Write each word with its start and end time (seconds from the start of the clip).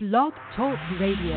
Blog 0.00 0.32
Talk 0.54 0.78
Radio. 1.00 1.34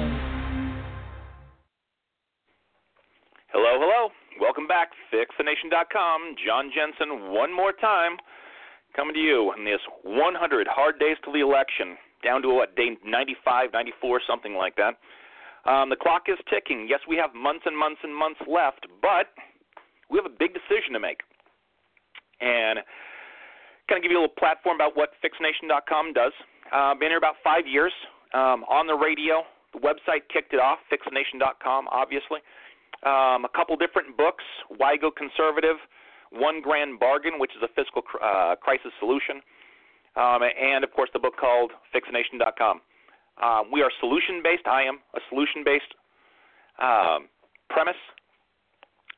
Hello, 3.50 3.74
hello. 3.82 4.10
Welcome 4.40 4.68
back. 4.68 4.90
FixTheNation.com. 5.12 6.36
John 6.46 6.70
Jensen, 6.70 7.34
one 7.34 7.52
more 7.52 7.74
time, 7.74 8.18
coming 8.96 9.16
to 9.16 9.20
you 9.20 9.52
in 9.58 9.66
this 9.66 9.82
100 10.04 10.68
hard 10.70 11.00
days 11.00 11.18
to 11.26 11.32
the 11.32 11.40
election, 11.40 11.98
down 12.24 12.44
to 12.44 12.50
what, 12.50 12.76
day 12.76 12.98
95, 13.04 13.74
94, 13.74 14.22
something 14.30 14.54
like 14.54 14.76
that. 14.76 14.94
Um, 15.66 15.90
the 15.90 15.96
clock 15.96 16.26
is 16.28 16.38
ticking. 16.48 16.86
Yes, 16.88 17.00
we 17.10 17.18
have 17.18 17.34
months 17.34 17.64
and 17.66 17.76
months 17.76 18.02
and 18.04 18.16
months 18.16 18.42
left, 18.46 18.86
but 19.02 19.34
we 20.12 20.20
have 20.22 20.30
a 20.30 20.38
big 20.38 20.54
decision 20.54 20.94
to 20.94 21.00
make. 21.00 21.22
And 22.40 22.78
kind 23.90 23.98
of 23.98 24.04
give 24.04 24.12
you 24.12 24.20
a 24.20 24.22
little 24.22 24.38
platform 24.38 24.78
about 24.78 24.96
what 24.96 25.18
FixNation.com 25.18 26.14
does. 26.14 26.34
Uh, 26.72 26.94
been 26.94 27.10
here 27.10 27.18
about 27.18 27.42
five 27.44 27.66
years 27.66 27.92
um, 28.34 28.64
on 28.70 28.88
the 28.88 28.96
radio. 28.96 29.44
The 29.74 29.80
website 29.80 30.28
kicked 30.32 30.54
it 30.54 30.60
off, 30.60 30.80
FixNation.com, 30.92 31.88
obviously. 31.92 32.40
Um, 33.04 33.46
a 33.46 33.52
couple 33.56 33.76
different 33.78 34.18
books 34.18 34.44
Why 34.78 34.98
Go 34.98 35.10
Conservative, 35.10 35.78
One 36.32 36.62
Grand 36.62 37.00
Bargain, 37.00 37.40
which 37.40 37.52
is 37.56 37.64
a 37.64 37.70
fiscal 37.74 38.04
uh, 38.22 38.56
crisis 38.62 38.92
solution, 39.00 39.42
um, 40.16 40.44
and 40.44 40.84
of 40.84 40.92
course 40.92 41.10
the 41.14 41.20
book 41.20 41.36
called 41.40 41.72
FixNation.com. 41.96 42.82
Um, 43.42 43.72
we 43.72 43.82
are 43.82 43.90
solution 44.00 44.42
based. 44.44 44.68
I 44.68 44.84
am 44.84 45.00
a 45.16 45.20
solution 45.30 45.64
based 45.64 45.96
um, 46.82 47.28
premise. 47.70 48.00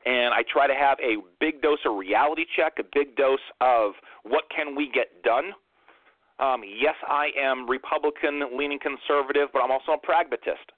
And 0.06 0.34
I 0.34 0.44
try 0.44 0.66
to 0.66 0.74
have 0.74 0.98
a 1.00 1.16
big 1.40 1.62
dose 1.62 1.78
of 1.86 1.96
reality 1.96 2.44
check, 2.56 2.74
a 2.78 2.84
big 2.92 3.16
dose 3.16 3.40
of 3.60 3.92
what 4.22 4.44
can 4.54 4.76
we 4.76 4.90
get 4.92 5.22
done. 5.22 5.52
Um, 6.38 6.62
yes, 6.64 6.94
I 7.06 7.30
am 7.38 7.68
Republican 7.68 8.42
leaning 8.58 8.78
conservative, 8.78 9.48
but 9.52 9.62
I'm 9.62 9.70
also 9.70 9.92
a 9.92 9.98
pragmatist. 9.98 10.72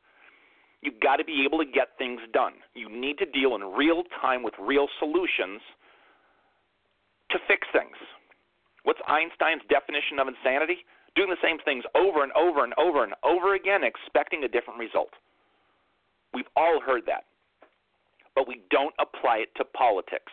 You've 0.82 1.00
got 1.00 1.16
to 1.16 1.24
be 1.24 1.44
able 1.46 1.58
to 1.58 1.64
get 1.64 1.96
things 1.96 2.20
done. 2.32 2.52
You 2.74 2.88
need 2.88 3.18
to 3.18 3.26
deal 3.26 3.54
in 3.56 3.62
real 3.62 4.02
time 4.20 4.42
with 4.42 4.54
real 4.60 4.86
solutions 4.98 5.60
to 7.30 7.38
fix 7.48 7.66
things. 7.72 7.96
What's 8.84 9.00
Einstein's 9.08 9.62
definition 9.68 10.20
of 10.20 10.28
insanity? 10.28 10.84
Doing 11.16 11.30
the 11.30 11.42
same 11.42 11.58
things 11.64 11.82
over 11.96 12.22
and 12.22 12.30
over 12.32 12.62
and 12.62 12.74
over 12.78 13.02
and 13.02 13.14
over 13.24 13.54
again, 13.54 13.80
expecting 13.82 14.44
a 14.44 14.48
different 14.48 14.78
result. 14.78 15.10
We've 16.34 16.52
all 16.54 16.78
heard 16.84 17.02
that. 17.06 17.24
But 18.34 18.46
we 18.46 18.60
don't 18.70 18.94
apply 19.00 19.38
it 19.38 19.48
to 19.56 19.64
politics. 19.64 20.30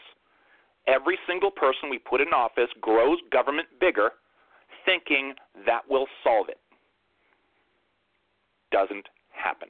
Every 0.86 1.18
single 1.26 1.50
person 1.50 1.90
we 1.90 1.98
put 1.98 2.20
in 2.20 2.28
office 2.36 2.70
grows 2.82 3.18
government 3.32 3.70
bigger, 3.80 4.12
thinking 4.86 5.34
that 5.66 5.82
will 5.90 6.08
solve 6.24 6.50
it. 6.50 6.60
Doesn't 8.72 9.08
happen. 9.32 9.70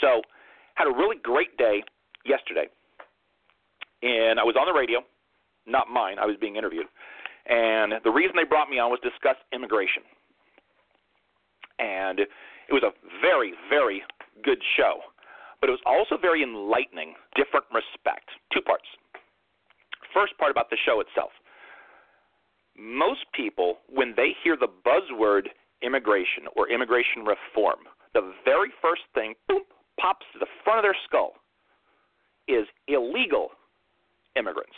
So, 0.00 0.22
had 0.74 0.86
a 0.86 0.90
really 0.90 1.16
great 1.22 1.56
day 1.56 1.82
yesterday. 2.24 2.66
And 4.02 4.40
I 4.40 4.42
was 4.42 4.56
on 4.58 4.66
the 4.66 4.76
radio, 4.76 5.00
not 5.66 5.86
mine, 5.88 6.18
I 6.18 6.26
was 6.26 6.36
being 6.40 6.56
interviewed. 6.56 6.86
And 7.46 7.94
the 8.02 8.10
reason 8.10 8.34
they 8.34 8.44
brought 8.44 8.68
me 8.68 8.78
on 8.78 8.90
was 8.90 8.98
to 9.02 9.10
discuss 9.10 9.36
immigration. 9.52 10.02
And 11.78 12.18
it 12.20 12.28
was 12.70 12.82
a 12.82 12.90
very, 13.22 13.54
very 13.70 14.02
good 14.42 14.58
show. 14.76 15.02
But 15.60 15.70
it 15.70 15.78
was 15.78 15.86
also 15.86 16.18
very 16.20 16.42
enlightening, 16.42 17.14
different 17.36 17.66
respect. 17.70 18.26
Two 18.52 18.62
parts. 18.62 18.86
First 20.14 20.36
part 20.38 20.50
about 20.50 20.70
the 20.70 20.76
show 20.84 21.00
itself. 21.00 21.30
Most 22.76 23.26
people, 23.34 23.78
when 23.88 24.14
they 24.16 24.30
hear 24.42 24.56
the 24.56 24.68
buzzword 24.68 25.48
immigration 25.82 26.44
or 26.56 26.68
immigration 26.68 27.24
reform, 27.24 27.80
the 28.14 28.32
very 28.44 28.70
first 28.80 29.02
thing 29.14 29.34
boom, 29.48 29.62
pops 30.00 30.24
to 30.32 30.38
the 30.38 30.46
front 30.64 30.78
of 30.78 30.84
their 30.84 30.96
skull 31.06 31.34
is 32.48 32.66
illegal 32.88 33.50
immigrants. 34.36 34.76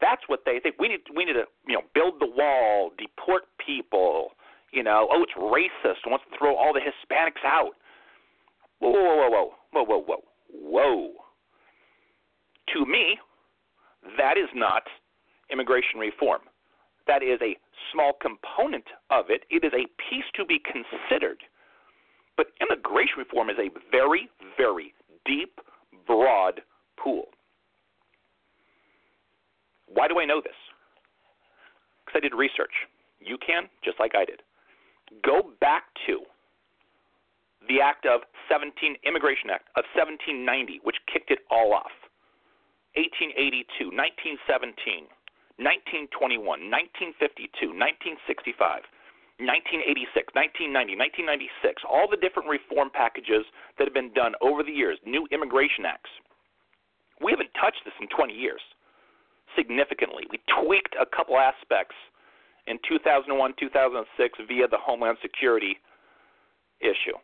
That's 0.00 0.22
what 0.26 0.40
they 0.44 0.60
think. 0.60 0.76
We 0.78 0.88
need 0.88 1.00
we 1.14 1.24
need 1.24 1.34
to 1.34 1.44
you 1.66 1.74
know 1.74 1.82
build 1.94 2.20
the 2.20 2.26
wall, 2.26 2.90
deport 2.98 3.44
people. 3.64 4.30
You 4.72 4.82
know, 4.82 5.08
oh, 5.10 5.22
it's 5.22 5.32
racist 5.38 6.04
wants 6.06 6.24
to 6.30 6.38
throw 6.38 6.54
all 6.54 6.74
the 6.74 6.80
Hispanics 6.80 7.44
out. 7.46 7.72
Whoa, 8.80 8.90
whoa, 8.92 9.30
whoa, 9.30 9.30
whoa, 9.30 9.84
whoa, 9.84 9.84
whoa, 9.84 10.02
whoa, 10.02 10.22
whoa. 10.52 11.10
To 12.74 12.84
me, 12.84 13.18
that 14.18 14.36
is 14.36 14.48
not 14.54 14.82
immigration 15.50 15.98
reform. 15.98 16.40
That 17.06 17.22
is 17.22 17.38
a 17.40 17.56
small 17.92 18.12
component 18.20 18.84
of 19.10 19.26
it. 19.28 19.42
It 19.50 19.64
is 19.64 19.72
a 19.72 19.86
piece 20.10 20.26
to 20.34 20.44
be 20.44 20.58
considered. 20.58 21.38
But 22.36 22.48
immigration 22.60 23.18
reform 23.18 23.48
is 23.48 23.56
a 23.58 23.70
very, 23.90 24.28
very 24.56 24.92
deep, 25.24 25.60
broad 26.06 26.60
pool. 26.98 27.26
Why 29.88 30.08
do 30.08 30.18
I 30.18 30.24
know 30.24 30.40
this? 30.42 30.56
Because 32.04 32.18
I 32.18 32.20
did 32.20 32.34
research. 32.34 32.72
You 33.20 33.38
can, 33.38 33.68
just 33.84 33.98
like 33.98 34.12
I 34.14 34.24
did. 34.24 34.42
Go 35.24 35.52
back 35.60 35.84
to 36.06 36.20
the 37.68 37.80
Act 37.80 38.06
of 38.06 38.22
17, 38.50 38.96
Immigration 39.06 39.50
Act 39.50 39.68
of 39.76 39.84
1790, 39.94 40.80
which 40.82 40.96
kicked 41.10 41.30
it 41.30 41.40
all 41.50 41.72
off. 41.72 41.94
1882, 42.94 43.92
1917, 43.92 45.08
1921, 45.56 46.44
1952, 46.44 47.72
1965, 47.72 48.84
1986, 49.40 50.32
1990, 50.36 50.96
1996, 51.24 51.84
all 51.88 52.08
the 52.08 52.20
different 52.20 52.48
reform 52.48 52.92
packages 52.92 53.44
that 53.76 53.88
have 53.88 53.96
been 53.96 54.12
done 54.12 54.36
over 54.44 54.60
the 54.60 54.72
years, 54.72 55.00
new 55.04 55.24
immigration 55.32 55.84
acts. 55.88 56.12
We 57.20 57.32
haven't 57.32 57.52
touched 57.56 57.80
this 57.84 57.96
in 58.00 58.08
20 58.12 58.36
years 58.36 58.60
significantly. 59.56 60.28
We 60.28 60.40
tweaked 60.60 60.96
a 61.00 61.08
couple 61.08 61.40
aspects 61.40 61.96
in 62.66 62.76
2001, 62.88 63.32
2006 63.56 64.38
via 64.48 64.68
the 64.68 64.80
Homeland 64.80 65.16
Security 65.22 65.80
issue. 66.80 67.16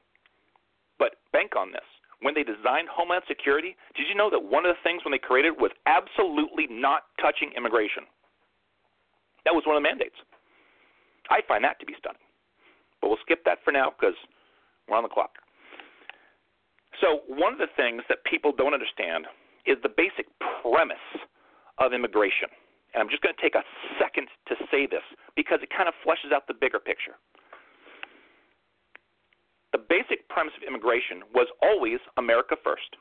But 0.99 1.20
bank 1.32 1.53
on 1.56 1.72
this. 1.72 1.84
When 2.22 2.34
they 2.34 2.44
designed 2.44 2.88
Homeland 2.88 3.25
Security, 3.26 3.76
did 3.97 4.06
you 4.09 4.14
know 4.14 4.31
that 4.31 4.38
one 4.38 4.64
of 4.64 4.72
the 4.76 4.82
things 4.84 5.04
when 5.04 5.10
they 5.12 5.19
created 5.19 5.54
it 5.54 5.60
was 5.60 5.72
absolutely 5.87 6.69
not 6.70 7.10
touching 7.20 7.50
immigration? 7.56 8.04
That 9.45 9.55
was 9.55 9.65
one 9.67 9.77
of 9.77 9.83
the 9.83 9.89
mandates. 9.89 10.17
I 11.31 11.41
find 11.47 11.63
that 11.65 11.81
to 11.81 11.87
be 11.87 11.95
stunning. 11.99 12.23
But 13.01 13.09
we'll 13.09 13.23
skip 13.23 13.45
that 13.45 13.59
for 13.65 13.73
now 13.73 13.91
because 13.91 14.15
we're 14.89 14.97
on 14.97 15.03
the 15.03 15.11
clock. 15.11 15.39
So, 17.01 17.27
one 17.27 17.53
of 17.53 17.59
the 17.59 17.73
things 17.75 18.03
that 18.09 18.23
people 18.23 18.53
don't 18.53 18.75
understand 18.75 19.27
is 19.67 19.77
the 19.83 19.91
basic 19.91 20.27
premise 20.63 21.09
of 21.79 21.93
immigration. 21.93 22.51
And 22.95 23.01
I'm 23.01 23.09
just 23.09 23.23
going 23.23 23.35
to 23.35 23.43
take 23.43 23.55
a 23.55 23.65
second 23.99 24.29
to 24.49 24.55
say 24.71 24.87
this 24.87 25.03
because 25.35 25.59
it 25.63 25.71
kind 25.75 25.89
of 25.89 25.95
fleshes 26.05 26.31
out 26.31 26.47
the 26.47 26.55
bigger 26.55 26.79
picture. 26.79 27.17
The 29.73 29.81
basic 29.81 30.29
premise 30.29 30.53
of 30.61 30.63
immigration 30.69 31.25
was 31.35 31.49
always 31.65 31.99
America 32.19 32.55
first, 32.63 33.01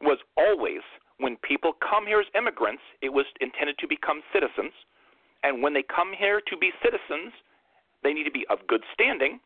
was 0.00 0.22
always 0.38 0.80
when 1.18 1.36
people 1.42 1.74
come 1.78 2.06
here 2.06 2.20
as 2.20 2.26
immigrants, 2.38 2.82
it 3.02 3.12
was 3.12 3.26
intended 3.40 3.78
to 3.78 3.86
become 3.86 4.22
citizens. 4.32 4.72
And 5.42 5.62
when 5.62 5.74
they 5.74 5.82
come 5.82 6.12
here 6.16 6.40
to 6.48 6.56
be 6.56 6.70
citizens, 6.82 7.32
they 8.02 8.12
need 8.12 8.24
to 8.24 8.30
be 8.30 8.46
of 8.50 8.58
good 8.68 8.82
standing 8.92 9.40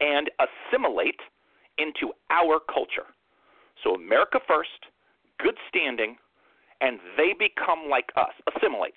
and 0.00 0.30
assimilate 0.38 1.20
into 1.78 2.12
our 2.30 2.60
culture. 2.72 3.06
So, 3.82 3.94
America 3.94 4.38
first, 4.46 4.86
good 5.38 5.56
standing, 5.68 6.16
and 6.80 6.98
they 7.16 7.34
become 7.38 7.88
like 7.88 8.10
us. 8.16 8.32
Assimilate. 8.54 8.94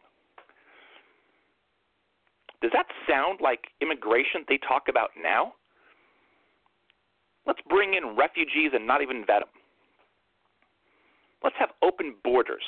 Does 2.61 2.71
that 2.73 2.87
sound 3.09 3.39
like 3.41 3.67
immigration 3.81 4.45
they 4.47 4.57
talk 4.57 4.83
about 4.89 5.11
now? 5.21 5.53
Let's 7.45 7.59
bring 7.67 7.93
in 7.93 8.15
refugees 8.15 8.71
and 8.73 8.87
not 8.87 9.01
even 9.01 9.25
vet 9.25 9.41
them. 9.41 9.49
Let's 11.43 11.55
have 11.59 11.71
open 11.81 12.15
borders. 12.23 12.63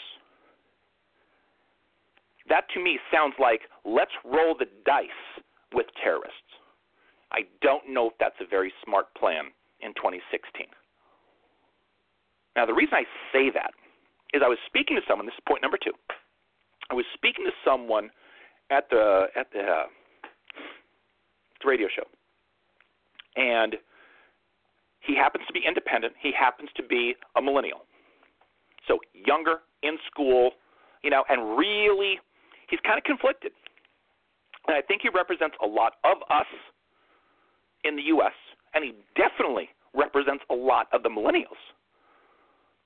That 2.48 2.66
to 2.74 2.84
me 2.84 3.00
sounds 3.12 3.34
like 3.40 3.62
let's 3.84 4.12
roll 4.24 4.56
the 4.58 4.68
dice 4.86 5.10
with 5.74 5.88
terrorists. 6.02 6.40
I 7.32 7.42
don't 7.62 7.90
know 7.90 8.08
if 8.08 8.14
that's 8.20 8.36
a 8.40 8.48
very 8.48 8.72
smart 8.84 9.14
plan 9.16 9.46
in 9.82 9.94
2016. 9.96 10.68
Now, 12.56 12.66
the 12.66 12.74
reason 12.74 12.94
I 12.94 13.04
say 13.34 13.50
that 13.54 13.72
is 14.34 14.42
I 14.44 14.48
was 14.48 14.58
speaking 14.66 14.96
to 14.96 15.02
someone. 15.08 15.26
This 15.26 15.36
is 15.36 15.44
point 15.48 15.62
number 15.62 15.78
two. 15.82 15.92
I 16.90 16.94
was 16.94 17.06
speaking 17.14 17.46
to 17.46 17.52
someone 17.66 18.10
at 18.70 18.90
the 18.90 19.28
at 19.36 19.52
the, 19.52 19.62
uh, 19.62 19.86
the 21.62 21.68
radio 21.68 21.88
show, 21.94 22.06
and 23.36 23.76
he 25.02 25.16
happens 25.16 25.46
to 25.48 25.54
be 25.54 25.62
independent. 25.68 26.14
He 26.22 26.32
happens 26.32 26.70
to 26.78 26.84
be 26.84 27.16
a 27.36 27.42
millennial, 27.42 27.86
so 28.88 29.00
younger, 29.14 29.60
in 29.84 29.98
school, 30.10 30.52
you 31.04 31.10
know, 31.10 31.24
and 31.30 31.58
really, 31.58 32.20
he's 32.70 32.80
kind 32.86 32.98
of 32.98 33.04
conflicted. 33.04 33.52
And 34.68 34.76
I 34.76 34.82
think 34.82 35.02
he 35.02 35.10
represents 35.10 35.56
a 35.64 35.68
lot 35.68 35.94
of 36.04 36.18
us 36.30 36.50
in 37.84 37.96
the 37.96 38.02
U.S., 38.18 38.34
and 38.74 38.84
he 38.84 38.94
definitely 39.16 39.70
represents 39.94 40.44
a 40.50 40.56
lot 40.56 40.88
of 40.92 41.04
the 41.04 41.10
millennials. 41.10 41.62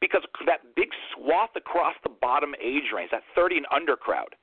Because 0.02 0.22
that 0.46 0.60
big 0.76 0.90
swath 1.14 1.50
across 1.56 1.96
the 2.04 2.12
bottom 2.22 2.54
age 2.64 2.92
range, 2.96 3.12
that 3.12 3.24
30 3.36 3.58
and 3.58 3.66
under 3.72 3.96
crowd, 3.96 4.36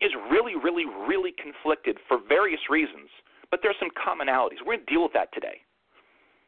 is 0.00 0.10
really, 0.30 0.54
really, 0.56 0.84
really 1.06 1.32
conflicted 1.32 1.98
for 2.06 2.18
various 2.28 2.60
reasons. 2.70 3.08
But 3.50 3.60
there's 3.62 3.76
some 3.80 3.90
commonalities. 3.96 4.60
We're 4.60 4.76
going 4.76 4.86
to 4.86 4.92
deal 4.92 5.02
with 5.02 5.12
that 5.14 5.32
today 5.32 5.64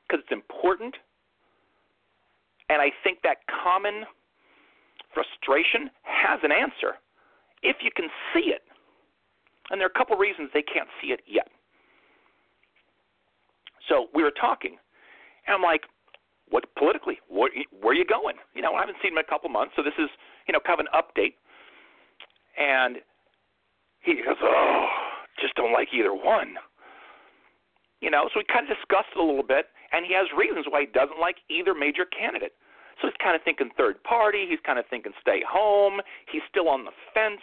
because 0.07 0.23
it's 0.23 0.33
important. 0.33 0.95
And 2.69 2.81
I 2.81 2.91
think 3.03 3.19
that 3.23 3.39
common 3.49 4.05
frustration 5.15 5.91
has 6.03 6.39
an 6.43 6.53
answer 6.53 7.01
if 7.63 7.77
you 7.83 7.91
can 7.95 8.09
see 8.35 8.51
it. 8.51 8.63
And 9.71 9.81
there 9.81 9.87
are 9.87 9.95
a 9.95 9.99
couple 9.99 10.17
reasons 10.17 10.51
they 10.53 10.63
can't 10.63 10.89
see 11.01 11.09
it 11.09 11.21
yet. 11.27 11.49
So 13.89 14.07
we 14.15 14.23
were 14.23 14.33
talking, 14.33 14.77
and 15.47 15.55
I'm 15.55 15.63
like, 15.63 15.83
what 16.51 16.65
politically? 16.77 17.19
What, 17.29 17.53
where 17.81 17.93
are 17.93 17.99
you 17.99 18.05
going? 18.05 18.37
You 18.55 18.63
know, 18.63 18.75
I 18.75 18.81
haven't 18.81 18.99
seen 19.03 19.13
him 19.13 19.19
in 19.19 19.25
a 19.25 19.31
couple 19.31 19.49
months, 19.49 19.75
so 19.77 19.83
this 19.83 19.95
is, 19.99 20.11
you 20.47 20.53
know, 20.53 20.61
kind 20.61 20.81
of 20.81 20.87
an 20.87 20.93
update. 20.95 21.35
And 22.59 22.99
he 24.03 24.15
goes, 24.15 24.37
oh, 24.43 24.87
just 25.41 25.55
don't 25.55 25.73
like 25.73 25.89
either 25.95 26.13
one. 26.13 26.55
You 28.01 28.11
know, 28.11 28.29
so 28.33 28.41
we 28.41 28.45
kind 28.51 28.67
of 28.69 28.77
discussed 28.77 29.15
it 29.15 29.21
a 29.21 29.25
little 29.25 29.47
bit, 29.47 29.67
and 29.93 30.05
he 30.07 30.15
has 30.15 30.27
reasons 30.37 30.67
why 30.69 30.83
he 30.83 30.87
doesn't 30.87 31.21
like 31.21 31.37
either 31.51 31.75
major 31.75 32.05
candidate. 32.05 32.53
So 33.01 33.09
he's 33.09 33.17
kind 33.23 33.35
of 33.35 33.43
thinking 33.43 33.71
third 33.77 34.03
party. 34.05 34.47
He's 34.49 34.59
kind 34.65 34.79
of 34.79 34.85
thinking 34.91 35.13
stay 35.21 35.43
home. 35.49 36.01
He's 36.31 36.43
still 36.49 36.69
on 36.69 36.85
the 36.85 36.93
fence. 37.15 37.41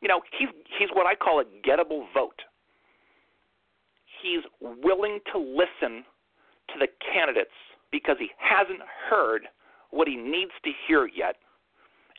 You 0.00 0.08
know, 0.08 0.20
he's 0.38 0.48
he's 0.78 0.88
what 0.92 1.06
I 1.06 1.14
call 1.14 1.40
a 1.40 1.44
gettable 1.66 2.04
vote. 2.12 2.42
He's 4.22 4.42
willing 4.60 5.18
to 5.32 5.38
listen 5.38 6.04
to 6.72 6.78
the 6.78 6.88
candidates 7.12 7.54
because 7.90 8.16
he 8.18 8.30
hasn't 8.38 8.80
heard 9.08 9.48
what 9.90 10.08
he 10.08 10.16
needs 10.16 10.50
to 10.64 10.70
hear 10.86 11.06
yet, 11.06 11.36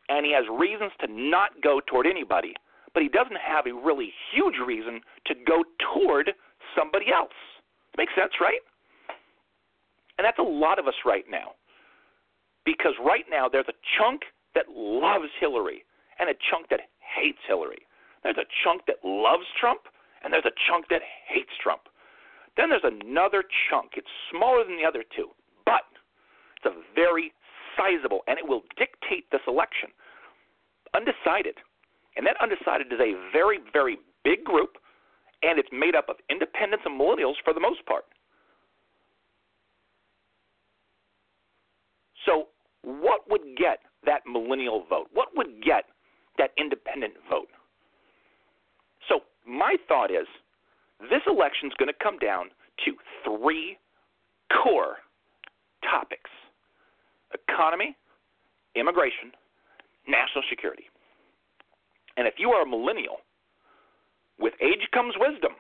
and 0.09 0.25
he 0.25 0.31
has 0.33 0.45
reasons 0.47 0.91
to 1.01 1.07
not 1.11 1.51
go 1.61 1.81
toward 1.87 2.07
anybody, 2.07 2.53
but 2.93 3.03
he 3.03 3.09
doesn't 3.09 3.37
have 3.37 3.65
a 3.67 3.73
really 3.73 4.11
huge 4.31 4.55
reason 4.65 5.01
to 5.27 5.33
go 5.45 5.63
toward 5.93 6.31
somebody 6.77 7.07
else. 7.13 7.35
Makes 7.97 8.13
sense, 8.15 8.31
right? 8.39 8.61
And 10.17 10.23
that's 10.23 10.39
a 10.39 10.43
lot 10.43 10.79
of 10.79 10.87
us 10.87 10.95
right 11.05 11.25
now. 11.29 11.55
Because 12.65 12.93
right 13.03 13.25
now 13.29 13.47
there's 13.47 13.69
a 13.69 13.77
chunk 13.97 14.21
that 14.55 14.65
loves 14.69 15.29
Hillary 15.39 15.85
and 16.19 16.29
a 16.29 16.33
chunk 16.49 16.69
that 16.69 16.81
hates 16.99 17.39
Hillary. 17.47 17.85
There's 18.23 18.37
a 18.37 18.49
chunk 18.63 18.85
that 18.87 18.97
loves 19.03 19.45
Trump 19.59 19.81
and 20.23 20.33
there's 20.33 20.45
a 20.45 20.57
chunk 20.67 20.89
that 20.89 21.01
hates 21.29 21.53
Trump. 21.61 21.81
Then 22.57 22.69
there's 22.69 22.87
another 22.87 23.43
chunk. 23.69 23.91
It's 23.95 24.09
smaller 24.31 24.63
than 24.63 24.77
the 24.77 24.87
other 24.87 25.03
two, 25.15 25.29
but 25.65 25.85
it's 26.57 26.73
a 26.73 26.75
very 26.95 27.31
sizable 27.77 28.21
and 28.27 28.39
it 28.39 28.47
will 28.47 28.63
dictate 28.77 29.29
this 29.31 29.45
election. 29.47 29.89
Undecided. 30.95 31.59
And 32.17 32.25
that 32.25 32.37
undecided 32.41 32.91
is 32.91 32.99
a 32.99 33.13
very, 33.31 33.59
very 33.73 33.97
big 34.23 34.43
group 34.43 34.77
and 35.43 35.59
it's 35.59 35.69
made 35.71 35.93
up 35.93 36.09
of 36.09 36.15
independents 36.29 36.85
and 36.85 36.99
millennials 36.99 37.35
for 37.43 37.53
the 37.53 37.59
most 37.59 37.85
part. 37.85 38.05
So, 42.25 42.47
what 42.85 43.21
would 43.29 43.41
get 43.57 43.79
that 44.05 44.21
millennial 44.27 44.85
vote? 44.87 45.07
What 45.11 45.29
would 45.35 45.63
get 45.63 45.85
that 46.37 46.51
independent 46.57 47.13
vote? 47.29 47.49
So, 49.09 49.21
my 49.45 49.75
thought 49.87 50.11
is 50.11 50.27
this 51.01 51.21
election 51.27 51.67
is 51.67 51.73
going 51.77 51.89
to 51.89 52.03
come 52.03 52.17
down 52.19 52.45
to 52.85 52.93
three 53.23 53.77
core 54.63 54.97
topics 55.83 56.29
economy, 57.33 57.97
immigration, 58.75 59.31
national 60.07 60.43
security. 60.49 60.85
And 62.17 62.27
if 62.27 62.35
you 62.37 62.49
are 62.51 62.63
a 62.63 62.69
millennial, 62.69 63.17
with 64.39 64.53
age 64.61 64.87
comes 64.93 65.15
wisdom. 65.17 65.51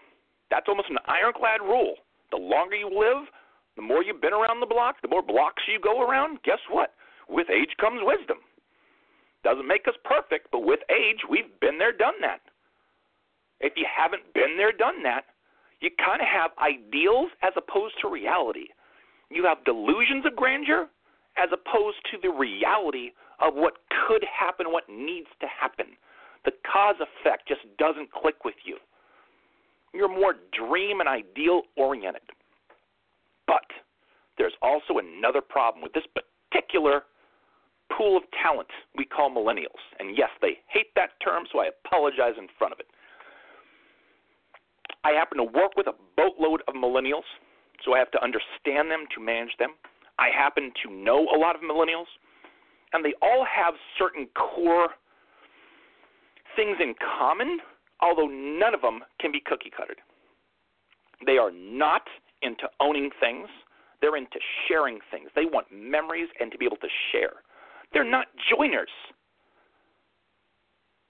That's 0.49 0.67
almost 0.67 0.89
an 0.89 0.99
ironclad 1.07 1.61
rule. 1.61 1.95
The 2.31 2.37
longer 2.37 2.75
you 2.75 2.87
live, 2.87 3.27
the 3.75 3.81
more 3.81 4.03
you've 4.03 4.21
been 4.21 4.33
around 4.33 4.59
the 4.59 4.65
block, 4.65 5.01
the 5.01 5.07
more 5.07 5.21
blocks 5.21 5.63
you 5.67 5.79
go 5.79 6.01
around, 6.01 6.39
guess 6.43 6.59
what? 6.69 6.93
With 7.29 7.49
age 7.49 7.75
comes 7.79 8.01
wisdom. 8.03 8.37
Doesn't 9.43 9.67
make 9.67 9.87
us 9.87 9.95
perfect, 10.03 10.49
but 10.51 10.65
with 10.65 10.79
age, 10.89 11.21
we've 11.29 11.53
been 11.61 11.77
there, 11.77 11.91
done 11.91 12.19
that. 12.21 12.41
If 13.59 13.73
you 13.75 13.85
haven't 13.85 14.33
been 14.33 14.57
there, 14.57 14.71
done 14.71 15.03
that, 15.03 15.25
you 15.81 15.89
kind 16.03 16.21
of 16.21 16.27
have 16.27 16.51
ideals 16.57 17.29
as 17.43 17.53
opposed 17.55 17.95
to 18.01 18.09
reality. 18.09 18.67
You 19.29 19.45
have 19.45 19.63
delusions 19.65 20.25
of 20.25 20.35
grandeur 20.35 20.87
as 21.37 21.49
opposed 21.51 21.97
to 22.11 22.17
the 22.21 22.29
reality 22.29 23.11
of 23.39 23.53
what 23.53 23.73
could 24.07 24.23
happen, 24.23 24.71
what 24.71 24.89
needs 24.89 25.27
to 25.41 25.47
happen 25.47 25.97
the 26.45 26.53
cause 26.71 26.95
effect 27.01 27.47
just 27.47 27.61
doesn't 27.77 28.11
click 28.13 28.45
with 28.45 28.55
you. 28.63 28.77
You're 29.93 30.09
more 30.09 30.35
dream 30.53 30.99
and 30.99 31.09
ideal 31.09 31.63
oriented. 31.75 32.21
But 33.47 33.65
there's 34.37 34.53
also 34.61 34.99
another 34.99 35.41
problem 35.41 35.81
with 35.83 35.93
this 35.93 36.05
particular 36.51 37.03
pool 37.95 38.17
of 38.17 38.23
talent 38.41 38.69
we 38.97 39.05
call 39.05 39.29
millennials. 39.29 39.81
And 39.99 40.17
yes, 40.17 40.29
they 40.41 40.59
hate 40.67 40.93
that 40.95 41.11
term, 41.23 41.43
so 41.51 41.59
I 41.59 41.69
apologize 41.85 42.33
in 42.37 42.47
front 42.57 42.73
of 42.73 42.79
it. 42.79 42.87
I 45.03 45.11
happen 45.11 45.37
to 45.37 45.43
work 45.43 45.77
with 45.77 45.87
a 45.87 45.93
boatload 46.17 46.61
of 46.67 46.73
millennials, 46.73 47.27
so 47.83 47.93
I 47.93 47.99
have 47.99 48.11
to 48.11 48.23
understand 48.23 48.89
them 48.89 49.05
to 49.15 49.21
manage 49.21 49.55
them. 49.59 49.71
I 50.17 50.29
happen 50.35 50.71
to 50.83 50.91
know 50.91 51.27
a 51.29 51.37
lot 51.37 51.55
of 51.55 51.61
millennials, 51.61 52.09
and 52.93 53.03
they 53.03 53.13
all 53.21 53.45
have 53.45 53.75
certain 53.99 54.27
core 54.33 54.89
things 56.55 56.77
in 56.79 56.95
common, 57.19 57.59
although 58.01 58.27
none 58.27 58.73
of 58.73 58.81
them 58.81 59.01
can 59.19 59.31
be 59.31 59.41
cookie 59.45 59.71
cuttered. 59.75 59.99
They 61.25 61.37
are 61.37 61.51
not 61.51 62.03
into 62.41 62.67
owning 62.79 63.09
things, 63.19 63.47
they're 64.01 64.17
into 64.17 64.39
sharing 64.67 64.99
things. 65.11 65.29
They 65.35 65.45
want 65.45 65.67
memories 65.71 66.27
and 66.39 66.51
to 66.51 66.57
be 66.57 66.65
able 66.65 66.77
to 66.77 66.89
share. 67.11 67.44
They're 67.93 68.09
not 68.09 68.27
joiners. 68.49 68.89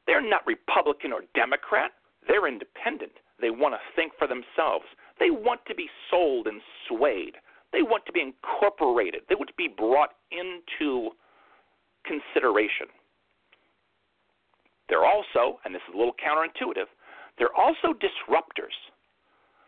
They're 0.07 0.27
not 0.27 0.45
Republican 0.45 1.11
or 1.11 1.21
Democrat. 1.33 1.91
They're 2.27 2.47
independent. 2.47 3.11
They 3.41 3.49
want 3.49 3.73
to 3.73 3.79
think 3.95 4.13
for 4.17 4.27
themselves. 4.27 4.85
They 5.19 5.29
want 5.29 5.61
to 5.67 5.75
be 5.75 5.89
sold 6.09 6.47
and 6.47 6.61
swayed. 6.87 7.35
They 7.73 7.81
want 7.81 8.05
to 8.05 8.11
be 8.11 8.21
incorporated. 8.21 9.21
They 9.27 9.35
want 9.35 9.49
to 9.49 9.57
be 9.57 9.67
brought 9.67 10.11
into 10.31 11.09
consideration. 12.05 12.87
They're 14.87 15.05
also, 15.05 15.59
and 15.65 15.73
this 15.73 15.81
is 15.89 15.95
a 15.95 15.97
little 15.97 16.13
counterintuitive, 16.13 16.85
they're 17.37 17.55
also 17.55 17.93
disruptors. 17.97 18.77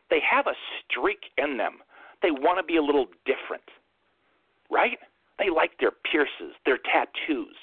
They 0.10 0.20
have 0.30 0.48
a 0.48 0.56
streak 0.86 1.20
in 1.38 1.58
them. 1.58 1.80
They 2.22 2.32
want 2.32 2.60
to 2.60 2.64
be 2.64 2.78
a 2.78 2.82
little 2.82 3.08
different, 3.26 3.66
right? 4.72 4.98
They 5.39 5.50
like 5.50 5.72
their 5.79 5.91
pierces, 5.91 6.56
their 6.65 6.77
tattoos. 6.77 7.56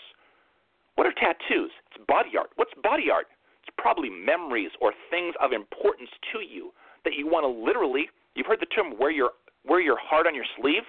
What 0.95 1.07
are 1.07 1.13
tattoos? 1.13 1.71
It's 1.91 2.05
body 2.07 2.37
art. 2.39 2.51
What's 2.57 2.75
body 2.83 3.11
art? 3.11 3.27
It's 3.63 3.75
probably 3.79 4.11
memories 4.11 4.71
or 4.81 4.93
things 5.11 5.35
of 5.43 5.53
importance 5.53 6.11
to 6.33 6.41
you 6.41 6.73
that 7.05 7.15
you 7.15 7.27
want 7.27 7.45
to 7.45 7.49
literally. 7.51 8.09
You've 8.35 8.47
heard 8.47 8.61
the 8.61 8.67
term 8.67 8.99
wear 8.99 9.11
your 9.11 9.31
wear 9.67 9.81
your 9.81 9.99
heart 9.99 10.27
on 10.27 10.35
your 10.35 10.45
sleeve. 10.61 10.85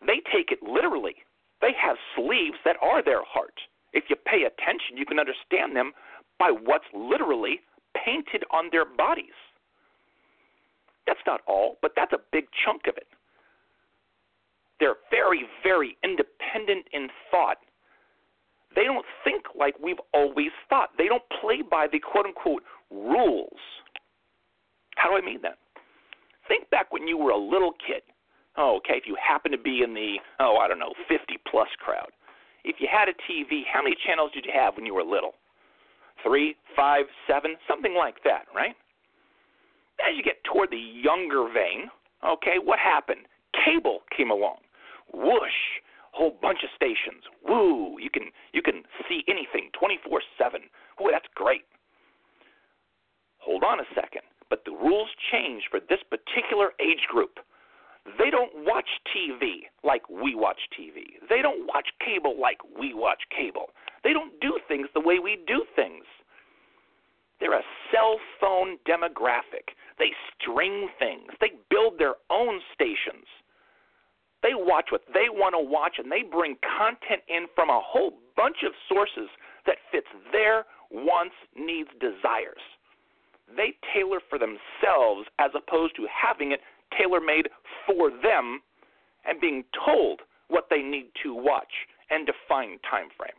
They 0.00 0.20
take 0.32 0.50
it 0.50 0.58
literally. 0.62 1.16
They 1.60 1.72
have 1.80 1.96
sleeves 2.16 2.56
that 2.64 2.76
are 2.82 3.02
their 3.02 3.24
heart. 3.24 3.54
If 3.92 4.04
you 4.08 4.16
pay 4.16 4.44
attention, 4.44 4.96
you 4.96 5.06
can 5.06 5.18
understand 5.18 5.76
them 5.76 5.92
by 6.38 6.50
what's 6.50 6.84
literally 6.92 7.60
painted 8.04 8.44
on 8.50 8.68
their 8.70 8.84
bodies. 8.84 9.36
That's 11.06 11.20
not 11.26 11.40
all, 11.46 11.78
but 11.80 11.92
that's 11.96 12.12
a 12.12 12.20
big 12.32 12.46
chunk 12.64 12.82
of 12.88 12.96
it. 12.96 13.06
They're 14.80 14.96
very, 15.10 15.44
very 15.62 15.96
independent 16.04 16.86
in 16.92 17.08
thought. 17.30 17.58
They 18.74 18.84
don't 18.84 19.06
think 19.24 19.44
like 19.58 19.74
we've 19.82 20.00
always 20.12 20.50
thought. 20.68 20.90
They 20.98 21.06
don't 21.06 21.22
play 21.40 21.62
by 21.62 21.86
the 21.90 21.98
quote 21.98 22.26
unquote 22.26 22.62
rules. 22.90 23.60
How 24.96 25.10
do 25.10 25.16
I 25.16 25.24
mean 25.24 25.40
that? 25.42 25.58
Think 26.48 26.68
back 26.70 26.92
when 26.92 27.08
you 27.08 27.16
were 27.16 27.30
a 27.30 27.38
little 27.38 27.72
kid. 27.86 28.02
Oh, 28.58 28.76
okay, 28.78 28.94
if 28.94 29.04
you 29.06 29.16
happen 29.16 29.52
to 29.52 29.58
be 29.58 29.82
in 29.82 29.92
the, 29.92 30.16
oh, 30.40 30.56
I 30.56 30.68
don't 30.68 30.78
know, 30.78 30.94
50 31.08 31.36
plus 31.50 31.68
crowd 31.78 32.08
if 32.66 32.76
you 32.80 32.88
had 32.90 33.08
a 33.08 33.14
TV, 33.30 33.62
how 33.72 33.80
many 33.80 33.96
channels 34.04 34.32
did 34.34 34.44
you 34.44 34.50
have 34.52 34.74
when 34.74 34.84
you 34.84 34.92
were 34.92 35.04
little? 35.04 35.32
Three, 36.22 36.56
five, 36.74 37.06
seven, 37.30 37.54
something 37.70 37.94
like 37.94 38.16
that, 38.24 38.50
right? 38.54 38.74
As 40.02 40.16
you 40.16 40.22
get 40.22 40.42
toward 40.44 40.70
the 40.70 40.76
younger 40.76 41.46
vein, 41.46 41.88
okay, 42.26 42.58
what 42.62 42.80
happened? 42.80 43.20
Cable 43.64 44.00
came 44.14 44.30
along. 44.30 44.58
Whoosh, 45.12 45.60
whole 46.12 46.36
bunch 46.40 46.64
of 46.64 46.70
stations. 46.74 47.24
Woo, 47.46 47.98
you 47.98 48.10
can 48.10 48.30
you 48.52 48.62
can 48.62 48.82
see 49.08 49.22
anything 49.28 49.70
24/7. 49.72 50.70
Ooh, 51.00 51.10
that's 51.10 51.28
great. 51.34 51.64
Hold 53.38 53.64
on 53.64 53.80
a 53.80 53.86
second. 53.94 54.22
But 54.48 54.64
the 54.64 54.72
rules 54.72 55.10
change 55.30 55.64
for 55.70 55.80
this 55.80 56.02
particular 56.08 56.72
age 56.80 57.06
group. 57.08 57.38
They 58.18 58.30
don't 58.30 58.64
watch 58.64 58.88
TV 59.10 59.66
like 59.82 60.08
we 60.08 60.34
watch 60.34 60.60
TV. 60.78 61.18
They 61.28 61.42
don't 61.42 61.66
watch 61.66 61.88
cable 61.98 62.38
like 62.40 62.58
we 62.78 62.94
watch 62.94 63.22
cable. 63.36 63.70
They 64.04 64.12
don't 64.12 64.38
do 64.40 64.58
things 64.68 64.86
the 64.94 65.00
way 65.00 65.18
we 65.18 65.42
do 65.46 65.64
things. 65.74 66.04
They're 67.40 67.58
a 67.58 67.66
cell 67.92 68.18
phone 68.40 68.78
demographic. 68.88 69.74
They 69.98 70.12
string 70.38 70.88
things. 70.98 71.32
They 71.40 71.52
build 71.68 71.98
their 71.98 72.14
own 72.30 72.60
stations. 72.72 73.26
They 74.42 74.54
watch 74.54 74.86
what 74.90 75.02
they 75.12 75.28
want 75.30 75.54
to 75.54 75.62
watch 75.62 75.96
and 75.98 76.10
they 76.10 76.22
bring 76.22 76.56
content 76.78 77.22
in 77.28 77.46
from 77.54 77.70
a 77.70 77.80
whole 77.82 78.12
bunch 78.36 78.58
of 78.64 78.72
sources 78.88 79.28
that 79.66 79.76
fits 79.90 80.06
their 80.32 80.64
wants, 80.90 81.34
needs, 81.56 81.88
desires. 82.00 82.62
They 83.56 83.74
tailor 83.94 84.20
for 84.28 84.38
themselves 84.38 85.28
as 85.38 85.50
opposed 85.54 85.96
to 85.96 86.06
having 86.10 86.52
it 86.52 86.60
tailor 86.96 87.20
made 87.20 87.48
for 87.86 88.10
them 88.10 88.60
and 89.26 89.40
being 89.40 89.64
told 89.84 90.20
what 90.48 90.66
they 90.70 90.82
need 90.82 91.10
to 91.22 91.34
watch 91.34 91.72
and 92.10 92.26
define 92.26 92.78
time 92.88 93.08
frame. 93.16 93.38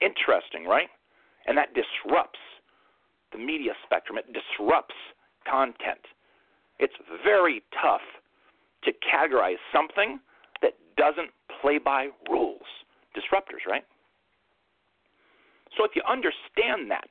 Interesting, 0.00 0.64
right? 0.64 0.88
And 1.46 1.58
that 1.58 1.74
disrupts 1.74 2.38
the 3.32 3.38
media 3.38 3.72
spectrum. 3.84 4.18
It 4.18 4.26
disrupts 4.32 4.94
content. 5.50 6.06
It's 6.78 6.94
very 7.24 7.62
tough 7.82 8.06
to 8.84 8.92
categorize 9.02 9.58
something 9.72 10.20
that 10.62 10.72
doesn't 10.96 11.30
play 11.60 11.78
by 11.78 12.08
rules. 12.30 12.62
Disruptors, 13.16 13.68
right? 13.68 13.84
So 15.76 15.84
if 15.84 15.92
you 15.94 16.02
understand 16.08 16.90
that, 16.90 17.08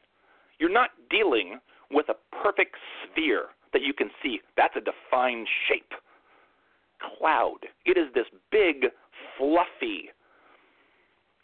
you're 0.60 0.72
not 0.72 0.92
dealing 1.10 1.60
with 1.92 2.08
a 2.10 2.16
perfect 2.44 2.76
sphere 3.04 3.46
that 3.74 3.82
you 3.82 3.94
can 3.94 4.10
see. 4.24 4.40
That's 4.56 4.76
a 4.76 4.82
defined 4.82 5.48
shape. 5.68 5.94
Cloud. 7.18 7.60
It 7.86 7.98
is 7.98 8.08
this 8.14 8.26
big, 8.52 8.88
fluffy, 9.38 10.10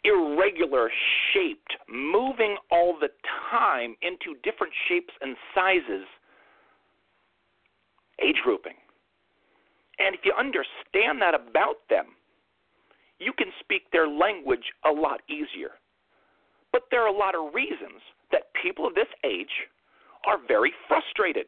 irregular 0.04 0.90
shaped, 1.32 1.76
moving 1.88 2.56
all 2.70 2.96
the 2.98 3.08
time 3.50 3.96
into 4.02 4.38
different 4.42 4.72
shapes 4.88 5.14
and 5.20 5.36
sizes 5.54 6.06
age 8.22 8.36
grouping. 8.42 8.74
And 9.98 10.14
if 10.14 10.20
you 10.24 10.32
understand 10.36 11.20
that 11.22 11.34
about 11.34 11.76
them, 11.88 12.06
you 13.18 13.32
can 13.32 13.48
speak 13.60 13.82
their 13.92 14.08
language 14.08 14.72
a 14.84 14.90
lot 14.90 15.20
easier. 15.28 15.78
But 16.72 16.82
there 16.90 17.02
are 17.02 17.14
a 17.14 17.16
lot 17.16 17.34
of 17.34 17.54
reasons 17.54 18.02
that 18.32 18.50
people 18.60 18.86
of 18.86 18.94
this 18.94 19.10
age 19.24 19.70
are 20.26 20.38
very 20.48 20.72
frustrated. 20.88 21.46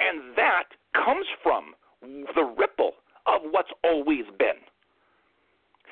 And 0.00 0.34
that 0.36 0.64
comes 0.94 1.26
from 1.42 1.74
the 2.00 2.54
ripple 2.56 2.92
of 3.26 3.42
what's 3.50 3.72
always 3.84 4.24
been. 4.38 4.64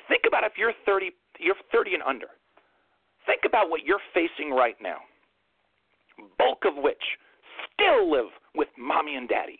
Think 0.07 0.23
about 0.27 0.43
if 0.43 0.53
you're 0.57 0.73
30, 0.85 1.11
you're 1.39 1.55
30 1.71 1.93
and 1.93 2.03
under. 2.03 2.27
Think 3.27 3.41
about 3.45 3.69
what 3.69 3.85
you're 3.85 4.01
facing 4.13 4.51
right 4.51 4.75
now. 4.81 4.97
Bulk 6.39 6.65
of 6.65 6.81
which 6.81 7.03
still 7.73 8.09
live 8.09 8.33
with 8.55 8.67
mommy 8.77 9.15
and 9.15 9.29
daddy. 9.29 9.59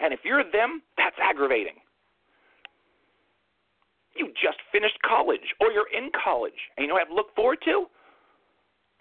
And 0.00 0.12
if 0.12 0.20
you're 0.24 0.44
them, 0.44 0.82
that's 0.96 1.16
aggravating. 1.22 1.76
You 4.16 4.28
just 4.32 4.58
finished 4.72 4.96
college 5.04 5.54
or 5.60 5.70
you're 5.70 5.92
in 5.92 6.10
college 6.12 6.56
and 6.76 6.84
you 6.84 6.88
know 6.88 6.94
what 6.94 7.04
I 7.04 7.06
have 7.06 7.12
to 7.12 7.14
look 7.14 7.34
forward 7.34 7.58
to? 7.64 7.86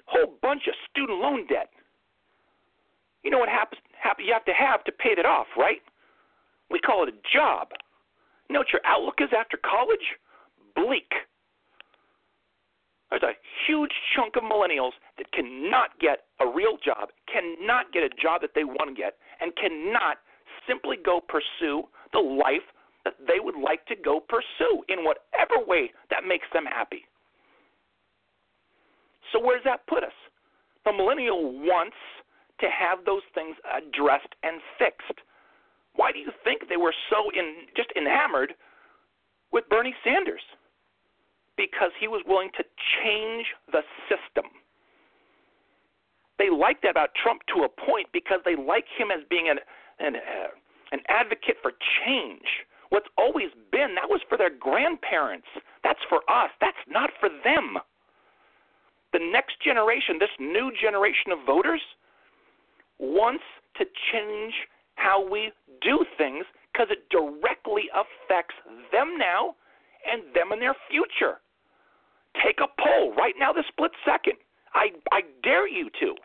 Whole 0.06 0.38
bunch 0.42 0.68
of 0.68 0.76
student 0.92 1.20
loan 1.20 1.48
debt. 1.48 1.70
You 3.24 3.32
know 3.32 3.40
what 3.40 3.50
happens 3.50 3.82
you 4.20 4.34
have 4.34 4.46
to 4.46 4.54
have 4.54 4.84
to 4.84 4.92
pay 4.92 5.16
that 5.16 5.26
off, 5.26 5.48
right? 5.58 5.82
We 6.70 6.80
call 6.80 7.04
it 7.04 7.10
a 7.10 7.18
job. 7.34 7.70
You 8.50 8.54
know 8.54 8.60
what 8.60 8.72
your 8.72 8.82
outlook 8.86 9.16
is 9.20 9.30
after 9.38 9.58
college? 9.58 10.18
Bleak. 10.76 11.12
There's 13.10 13.24
a 13.24 13.34
huge 13.66 13.94
chunk 14.16 14.36
of 14.36 14.44
millennials 14.44 14.92
that 15.18 15.32
cannot 15.32 15.98
get 16.00 16.26
a 16.40 16.46
real 16.48 16.78
job, 16.84 17.10
cannot 17.32 17.94
get 17.94 18.04
a 18.04 18.10
job 18.10 18.42
that 18.42 18.52
they 18.56 18.64
want 18.64 18.90
to 18.90 18.96
get, 18.96 19.18
and 19.42 19.56
cannot 19.56 20.18
simply 20.68 20.98
go 21.04 21.22
pursue 21.22 21.84
the 22.14 22.20
life 22.20 22.66
that 23.04 23.16
they 23.28 23.40
would 23.40 23.56
like 23.56 23.86
to 23.86 23.96
go 23.96 24.20
pursue 24.20 24.84
in 24.90 25.06
whatever 25.06 25.64
way 25.66 25.92
that 26.10 26.28
makes 26.28 26.48
them 26.54 26.66
happy. 26.66 27.06
So, 29.32 29.40
where 29.40 29.58
does 29.58 29.66
that 29.66 29.86
put 29.88 30.04
us? 30.04 30.16
The 30.86 30.94
millennial 30.94 31.52
wants 31.52 31.98
to 32.60 32.68
have 32.70 33.06
those 33.06 33.24
things 33.34 33.56
addressed 33.66 34.34
and 34.44 34.62
fixed. 34.78 35.20
Why 35.96 36.12
do 36.12 36.20
you 36.20 36.32
think 36.44 36.68
they 36.70 36.78
were 36.78 36.94
so 37.10 37.30
in, 37.32 37.68
just 37.76 37.90
enamored 37.96 38.54
with 39.52 39.68
Bernie 39.70 39.96
Sanders? 40.04 40.42
Because 41.58 41.92
he 42.00 42.08
was 42.08 42.22
willing 42.28 42.50
to 42.58 42.64
change 43.02 43.46
the 43.72 43.82
system. 44.10 44.52
They 46.38 46.50
like 46.50 46.82
that 46.82 46.92
about 46.92 47.16
Trump 47.16 47.42
to 47.56 47.64
a 47.64 47.70
point 47.70 48.08
because 48.12 48.40
they 48.44 48.56
like 48.56 48.86
him 48.98 49.08
as 49.10 49.24
being 49.30 49.48
an, 49.50 49.60
an, 50.00 50.16
uh, 50.16 50.48
an 50.92 51.00
advocate 51.10 51.58
for 51.62 51.72
change. 52.06 52.66
What's 52.90 53.08
always 53.18 53.50
been, 53.72 53.96
that 53.96 54.10
was 54.10 54.22
for 54.30 54.38
their 54.38 54.50
grandparents. 54.52 55.48
That's 55.84 56.00
for 56.10 56.22
us. 56.30 56.52
That's 56.62 56.78
not 56.88 57.10
for 57.20 57.30
them. 57.44 57.78
The 59.14 59.20
next 59.32 59.62
generation, 59.64 60.18
this 60.20 60.34
new 60.40 60.72
generation 60.80 61.32
of 61.32 61.40
voters, 61.46 61.82
wants 63.00 63.44
to 63.78 63.86
change 64.12 64.54
how 64.96 65.28
we 65.28 65.52
do 65.82 66.06
things 66.18 66.46
because 66.72 66.88
it 66.90 67.10
directly 67.10 67.84
affects 67.94 68.56
them 68.92 69.18
now 69.18 69.56
and 70.06 70.22
them 70.34 70.52
in 70.52 70.60
their 70.60 70.76
future. 70.90 71.40
Take 72.44 72.60
a 72.60 72.68
poll 72.82 73.14
right 73.16 73.34
now, 73.40 73.54
this 73.54 73.66
split 73.68 73.92
second. 74.06 74.36
I, 74.74 74.92
I 75.12 75.22
dare 75.44 75.68
you 75.68 75.90
to. 76.02 76.16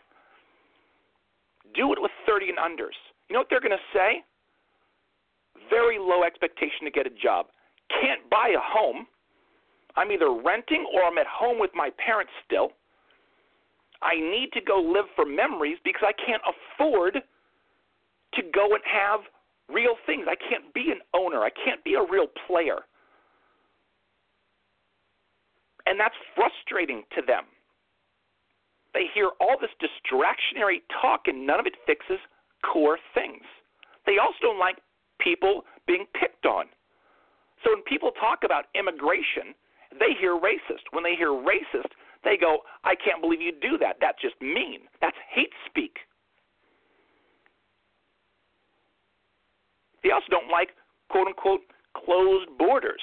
Do 1.74 1.92
it 1.92 1.98
with 2.02 2.10
30 2.26 2.50
and 2.50 2.58
unders. 2.58 2.98
You 3.30 3.34
know 3.34 3.40
what 3.40 3.46
they're 3.48 3.62
going 3.62 3.70
to 3.70 3.94
say? 3.94 4.26
Very 5.70 5.98
low 6.02 6.24
expectation 6.24 6.82
to 6.82 6.90
get 6.90 7.06
a 7.06 7.14
job. 7.14 7.46
Can't 8.02 8.28
buy 8.28 8.50
a 8.50 8.60
home. 8.60 9.06
I'm 9.94 10.10
either 10.10 10.34
renting 10.34 10.84
or 10.92 11.04
I'm 11.04 11.16
at 11.16 11.30
home 11.30 11.60
with 11.60 11.70
my 11.72 11.90
parents 12.04 12.32
still. 12.44 12.72
I 14.02 14.18
need 14.18 14.50
to 14.54 14.60
go 14.60 14.82
live 14.82 15.06
for 15.14 15.24
memories 15.24 15.78
because 15.84 16.02
I 16.02 16.14
can't 16.26 16.42
afford 16.42 17.22
to 18.34 18.42
go 18.52 18.74
and 18.74 18.82
have 18.82 19.20
real 19.72 19.94
things. 20.06 20.26
I 20.26 20.34
can't 20.34 20.74
be 20.74 20.90
an 20.90 20.98
owner. 21.14 21.42
I 21.42 21.50
can't 21.64 21.82
be 21.84 21.94
a 21.94 22.02
real 22.02 22.26
player. 22.48 22.82
And 25.86 26.00
that's 26.00 26.14
frustrating 26.34 27.04
to 27.14 27.22
them. 27.22 27.44
They 28.92 29.06
hear 29.14 29.30
all 29.40 29.54
this 29.60 29.70
distractionary 29.78 30.82
talk 31.00 31.22
and 31.26 31.46
none 31.46 31.60
of 31.60 31.66
it 31.66 31.74
fixes 31.86 32.18
core 32.62 32.98
things. 33.14 33.44
They 34.06 34.18
also 34.18 34.38
don't 34.40 34.58
like 34.58 34.78
people 35.20 35.64
being 35.86 36.06
picked 36.18 36.46
on. 36.46 36.66
So 37.62 37.70
when 37.70 37.82
people 37.84 38.10
talk 38.18 38.40
about 38.44 38.66
immigration, 38.74 39.54
they 39.98 40.16
hear 40.18 40.38
racist. 40.38 40.84
When 40.92 41.04
they 41.04 41.14
hear 41.14 41.30
racist, 41.30 41.90
they 42.24 42.36
go, 42.36 42.58
I 42.84 42.94
can't 42.94 43.20
believe 43.20 43.40
you 43.40 43.52
do 43.60 43.76
that. 43.78 43.96
That's 44.00 44.20
just 44.20 44.40
mean. 44.40 44.80
That's 45.00 45.16
hate 45.28 45.52
speak. 45.66 45.96
They 50.02 50.10
also 50.10 50.26
don't 50.30 50.50
like, 50.50 50.70
quote 51.10 51.26
unquote, 51.26 51.60
closed 51.96 52.48
borders. 52.58 53.02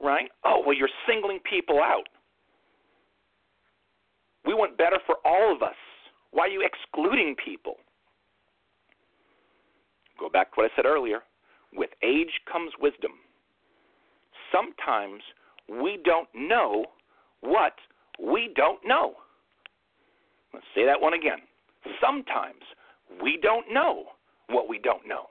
Right? 0.00 0.30
Oh, 0.44 0.62
well, 0.64 0.76
you're 0.76 0.88
singling 1.06 1.40
people 1.48 1.80
out. 1.80 2.08
We 4.46 4.54
want 4.54 4.78
better 4.78 4.98
for 5.06 5.16
all 5.24 5.54
of 5.54 5.62
us. 5.62 5.76
Why 6.30 6.44
are 6.44 6.48
you 6.48 6.64
excluding 6.64 7.36
people? 7.44 7.76
Go 10.20 10.28
back 10.28 10.52
to 10.52 10.60
what 10.60 10.70
I 10.70 10.76
said 10.76 10.84
earlier. 10.84 11.20
With 11.72 11.90
age 12.02 12.40
comes 12.50 12.72
wisdom. 12.78 13.12
Sometimes 14.52 15.22
we 15.68 15.98
don't 16.04 16.28
know 16.34 16.84
what 17.40 17.72
we 18.20 18.52
don't 18.54 18.80
know. 18.86 19.14
Let's 20.52 20.66
say 20.74 20.84
that 20.84 21.00
one 21.00 21.14
again. 21.14 21.38
Sometimes 22.00 22.60
we 23.22 23.38
don't 23.40 23.72
know 23.72 24.04
what 24.48 24.68
we 24.68 24.78
don't 24.78 25.06
know. 25.08 25.26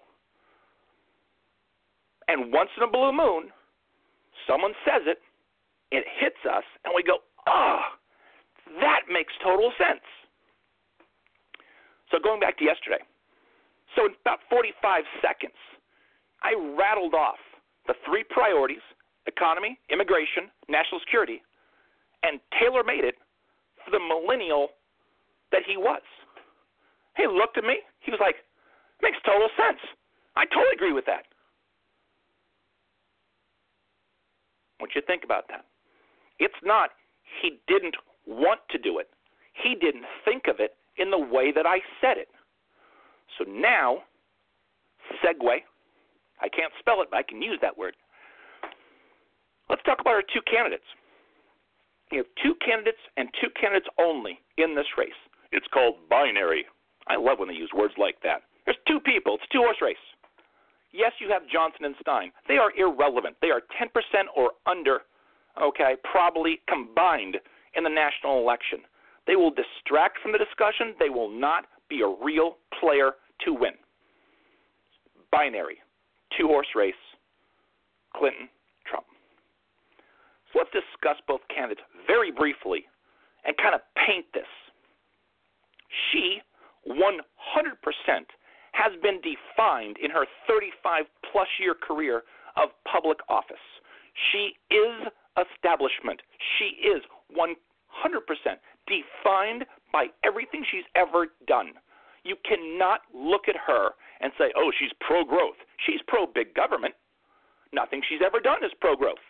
And 2.27 2.51
once 2.51 2.69
in 2.77 2.83
a 2.83 2.87
blue 2.87 3.11
moon, 3.11 3.51
someone 4.47 4.73
says 4.85 5.01
it, 5.05 5.19
it 5.91 6.05
hits 6.19 6.37
us, 6.49 6.63
and 6.85 6.93
we 6.95 7.03
go, 7.03 7.17
ah, 7.47 7.81
oh, 7.81 8.79
that 8.81 9.11
makes 9.11 9.33
total 9.43 9.71
sense. 9.77 10.05
So 12.11 12.17
going 12.23 12.39
back 12.39 12.57
to 12.59 12.63
yesterday, 12.63 13.03
so 13.95 14.05
in 14.05 14.13
about 14.21 14.39
45 14.49 15.03
seconds, 15.21 15.57
I 16.43 16.55
rattled 16.77 17.13
off 17.13 17.39
the 17.87 17.95
three 18.05 18.23
priorities 18.23 18.83
economy, 19.27 19.77
immigration, 19.89 20.49
national 20.67 20.99
security 21.01 21.41
and 22.23 22.39
tailor 22.59 22.83
made 22.83 23.03
it 23.03 23.15
for 23.83 23.91
the 23.91 23.99
millennial 23.99 24.69
that 25.51 25.61
he 25.65 25.77
was. 25.77 26.01
He 27.17 27.27
looked 27.27 27.57
at 27.57 27.63
me. 27.63 27.79
He 27.99 28.11
was 28.11 28.19
like, 28.19 28.35
makes 29.01 29.17
total 29.25 29.49
sense. 29.57 29.79
I 30.35 30.45
totally 30.45 30.75
agree 30.75 30.93
with 30.93 31.05
that. 31.05 31.25
What 34.79 34.95
you 34.95 35.01
think 35.05 35.23
about 35.23 35.47
that? 35.49 35.65
It's 36.39 36.59
not 36.63 36.91
he 37.41 37.59
didn't 37.67 37.95
want 38.25 38.61
to 38.71 38.77
do 38.77 38.99
it. 38.99 39.09
He 39.53 39.75
didn't 39.75 40.05
think 40.23 40.47
of 40.47 40.59
it 40.59 40.75
in 40.97 41.11
the 41.11 41.19
way 41.19 41.51
that 41.51 41.65
I 41.65 41.79
said 41.99 42.17
it. 42.17 42.29
So 43.37 43.45
now, 43.49 44.03
segue. 45.23 45.59
I 46.41 46.47
can't 46.47 46.71
spell 46.79 47.01
it, 47.01 47.09
but 47.11 47.17
I 47.17 47.23
can 47.23 47.41
use 47.41 47.59
that 47.61 47.77
word. 47.77 47.95
Let's 49.69 49.83
talk 49.83 49.99
about 49.99 50.13
our 50.13 50.23
two 50.23 50.41
candidates. 50.49 50.87
You 52.11 52.19
have 52.19 52.31
two 52.41 52.55
candidates 52.65 53.01
and 53.17 53.29
two 53.39 53.49
candidates 53.59 53.87
only 53.99 54.39
in 54.57 54.73
this 54.73 54.87
race. 54.97 55.19
It's 55.51 55.67
called 55.73 55.95
binary. 56.09 56.65
I 57.07 57.17
love 57.17 57.39
when 57.39 57.49
they 57.49 57.53
use 57.53 57.69
words 57.75 57.93
like 57.97 58.15
that. 58.23 58.43
There's 58.65 58.77
two 58.87 58.99
people. 58.99 59.35
It's 59.35 59.43
a 59.49 59.53
two 59.53 59.61
horse 59.61 59.77
race. 59.81 59.97
Yes, 60.91 61.11
you 61.19 61.29
have 61.29 61.43
Johnson 61.51 61.85
and 61.85 61.95
Stein. 62.01 62.31
They 62.47 62.57
are 62.57 62.71
irrelevant. 62.75 63.35
They 63.41 63.51
are 63.51 63.61
10% 63.79 63.89
or 64.35 64.51
under, 64.65 65.01
okay, 65.61 65.95
probably 66.03 66.61
combined 66.67 67.37
in 67.75 67.83
the 67.83 67.89
national 67.89 68.39
election. 68.39 68.79
They 69.27 69.35
will 69.35 69.51
distract 69.51 70.17
from 70.21 70.31
the 70.31 70.39
discussion. 70.39 70.95
They 70.97 71.09
will 71.09 71.29
not 71.29 71.65
be 71.89 72.01
a 72.01 72.23
real 72.23 72.57
player 72.79 73.11
to 73.45 73.53
win. 73.53 73.73
Binary, 75.31 75.77
two 76.37 76.47
horse 76.47 76.67
race, 76.75 76.93
Clinton, 78.15 78.49
Trump. 78.85 79.05
So 80.51 80.59
let's 80.59 80.71
discuss 80.71 81.17
both 81.27 81.41
candidates 81.53 81.81
very 82.07 82.31
briefly 82.31 82.85
and 83.45 83.55
kind 83.57 83.75
of 83.75 83.81
paint 83.95 84.25
this. 84.33 84.49
She 86.11 86.41
100% 86.87 86.95
has 88.71 88.91
been 89.01 89.19
defined 89.21 89.97
in 90.01 90.11
her 90.11 90.25
35 90.47 91.05
plus 91.31 91.47
year 91.59 91.75
career 91.75 92.23
of 92.55 92.69
public 92.89 93.17
office. 93.29 93.61
She 94.31 94.53
is 94.73 95.07
establishment. 95.37 96.21
She 96.57 96.87
is 96.87 97.01
100% 97.37 97.53
defined 98.89 99.65
by 99.93 100.07
everything 100.25 100.65
she's 100.69 100.85
ever 100.95 101.27
done. 101.47 101.71
You 102.23 102.35
cannot 102.43 103.01
look 103.13 103.47
at 103.47 103.55
her 103.55 103.91
and 104.21 104.31
say, 104.37 104.51
oh, 104.57 104.71
she's 104.77 104.91
pro 104.99 105.23
growth. 105.23 105.55
She's 105.85 106.01
pro 106.07 106.25
big 106.27 106.53
government. 106.53 106.93
Nothing 107.71 108.01
she's 108.09 108.19
ever 108.25 108.39
done 108.39 108.63
is 108.63 108.71
pro 108.81 108.95
growth. 108.95 109.23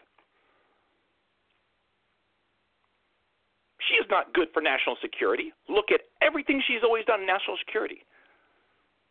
She 3.87 3.95
is 3.95 4.05
not 4.09 4.33
good 4.33 4.49
for 4.53 4.61
national 4.61 4.97
security. 5.01 5.51
Look 5.67 5.91
at 5.91 6.01
everything 6.21 6.61
she's 6.67 6.83
always 6.83 7.05
done 7.05 7.21
in 7.21 7.27
national 7.27 7.57
security. 7.57 8.05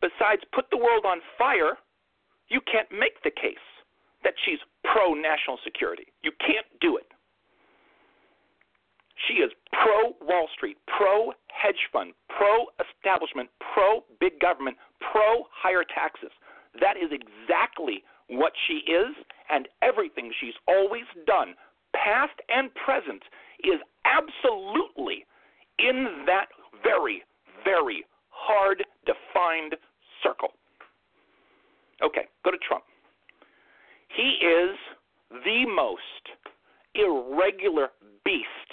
Besides, 0.00 0.42
put 0.52 0.70
the 0.70 0.76
world 0.76 1.04
on 1.04 1.18
fire, 1.36 1.74
you 2.48 2.60
can't 2.70 2.88
make 2.92 3.22
the 3.24 3.30
case 3.30 3.58
that 4.22 4.34
she's 4.44 4.58
pro 4.84 5.14
national 5.14 5.58
security. 5.64 6.06
You 6.22 6.32
can't 6.40 6.66
do 6.80 6.96
it. 6.96 7.10
She 9.26 9.34
is 9.34 9.50
pro 9.72 10.14
Wall 10.20 10.48
Street, 10.54 10.76
pro 10.86 11.32
hedge 11.48 11.88
fund, 11.92 12.12
pro 12.28 12.66
establishment, 12.78 13.48
pro 13.74 14.04
big 14.20 14.38
government, 14.40 14.76
pro 15.00 15.44
higher 15.50 15.84
taxes. 15.84 16.30
That 16.80 16.96
is 16.96 17.10
exactly 17.10 18.04
what 18.28 18.52
she 18.66 18.84
is, 18.90 19.14
and 19.50 19.68
everything 19.82 20.30
she's 20.40 20.54
always 20.68 21.04
done, 21.26 21.54
past 21.94 22.38
and 22.48 22.70
present, 22.74 23.22
is 23.64 23.80
absolutely 24.04 25.24
in 25.78 26.24
that 26.26 26.46
very, 26.82 27.22
very 27.64 28.04
hard 28.30 28.84
defined 29.04 29.74
circle. 30.22 30.50
Okay, 32.02 32.26
go 32.44 32.50
to 32.50 32.58
Trump. 32.58 32.84
He 34.14 34.36
is 34.44 34.76
the 35.44 35.66
most 35.66 36.24
irregular 36.94 37.88
beast 38.24 38.67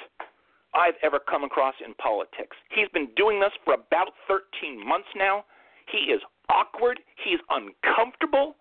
I've 0.75 0.99
ever 1.01 1.19
come 1.19 1.43
across 1.43 1.75
in 1.83 1.93
politics. 1.95 2.57
He's 2.69 2.89
been 2.89 3.07
doing 3.15 3.39
this 3.39 3.55
for 3.63 3.73
about 3.73 4.11
13 4.27 4.75
months 4.75 5.07
now. 5.15 5.45
He 5.89 6.11
is 6.11 6.21
awkward, 6.49 6.99
he's 7.23 7.39
uncomfortable, 7.49 8.55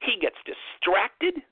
he 0.00 0.20
gets 0.20 0.36
distracted. 0.46 1.42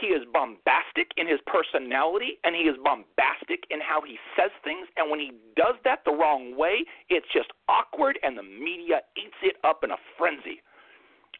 He 0.00 0.08
is 0.08 0.28
bombastic 0.30 1.08
in 1.16 1.26
his 1.26 1.40
personality 1.46 2.36
and 2.44 2.54
he 2.54 2.68
is 2.68 2.76
bombastic 2.84 3.64
in 3.70 3.80
how 3.80 4.02
he 4.04 4.18
says 4.36 4.50
things. 4.62 4.86
And 4.96 5.10
when 5.10 5.20
he 5.20 5.32
does 5.56 5.74
that 5.84 6.04
the 6.04 6.12
wrong 6.12 6.54
way, 6.56 6.84
it's 7.08 7.26
just 7.32 7.48
awkward 7.68 8.18
and 8.22 8.36
the 8.36 8.42
media 8.42 9.00
eats 9.16 9.40
it 9.42 9.56
up 9.64 9.84
in 9.84 9.92
a 9.92 10.00
frenzy. 10.18 10.60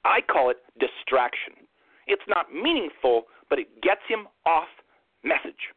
I 0.04 0.20
call 0.22 0.48
it 0.48 0.56
distraction. 0.80 1.68
It's 2.06 2.24
not 2.28 2.52
meaningful, 2.52 3.24
but 3.50 3.58
it 3.58 3.68
gets 3.82 4.00
him 4.08 4.26
off 4.46 4.68
message. 5.22 5.75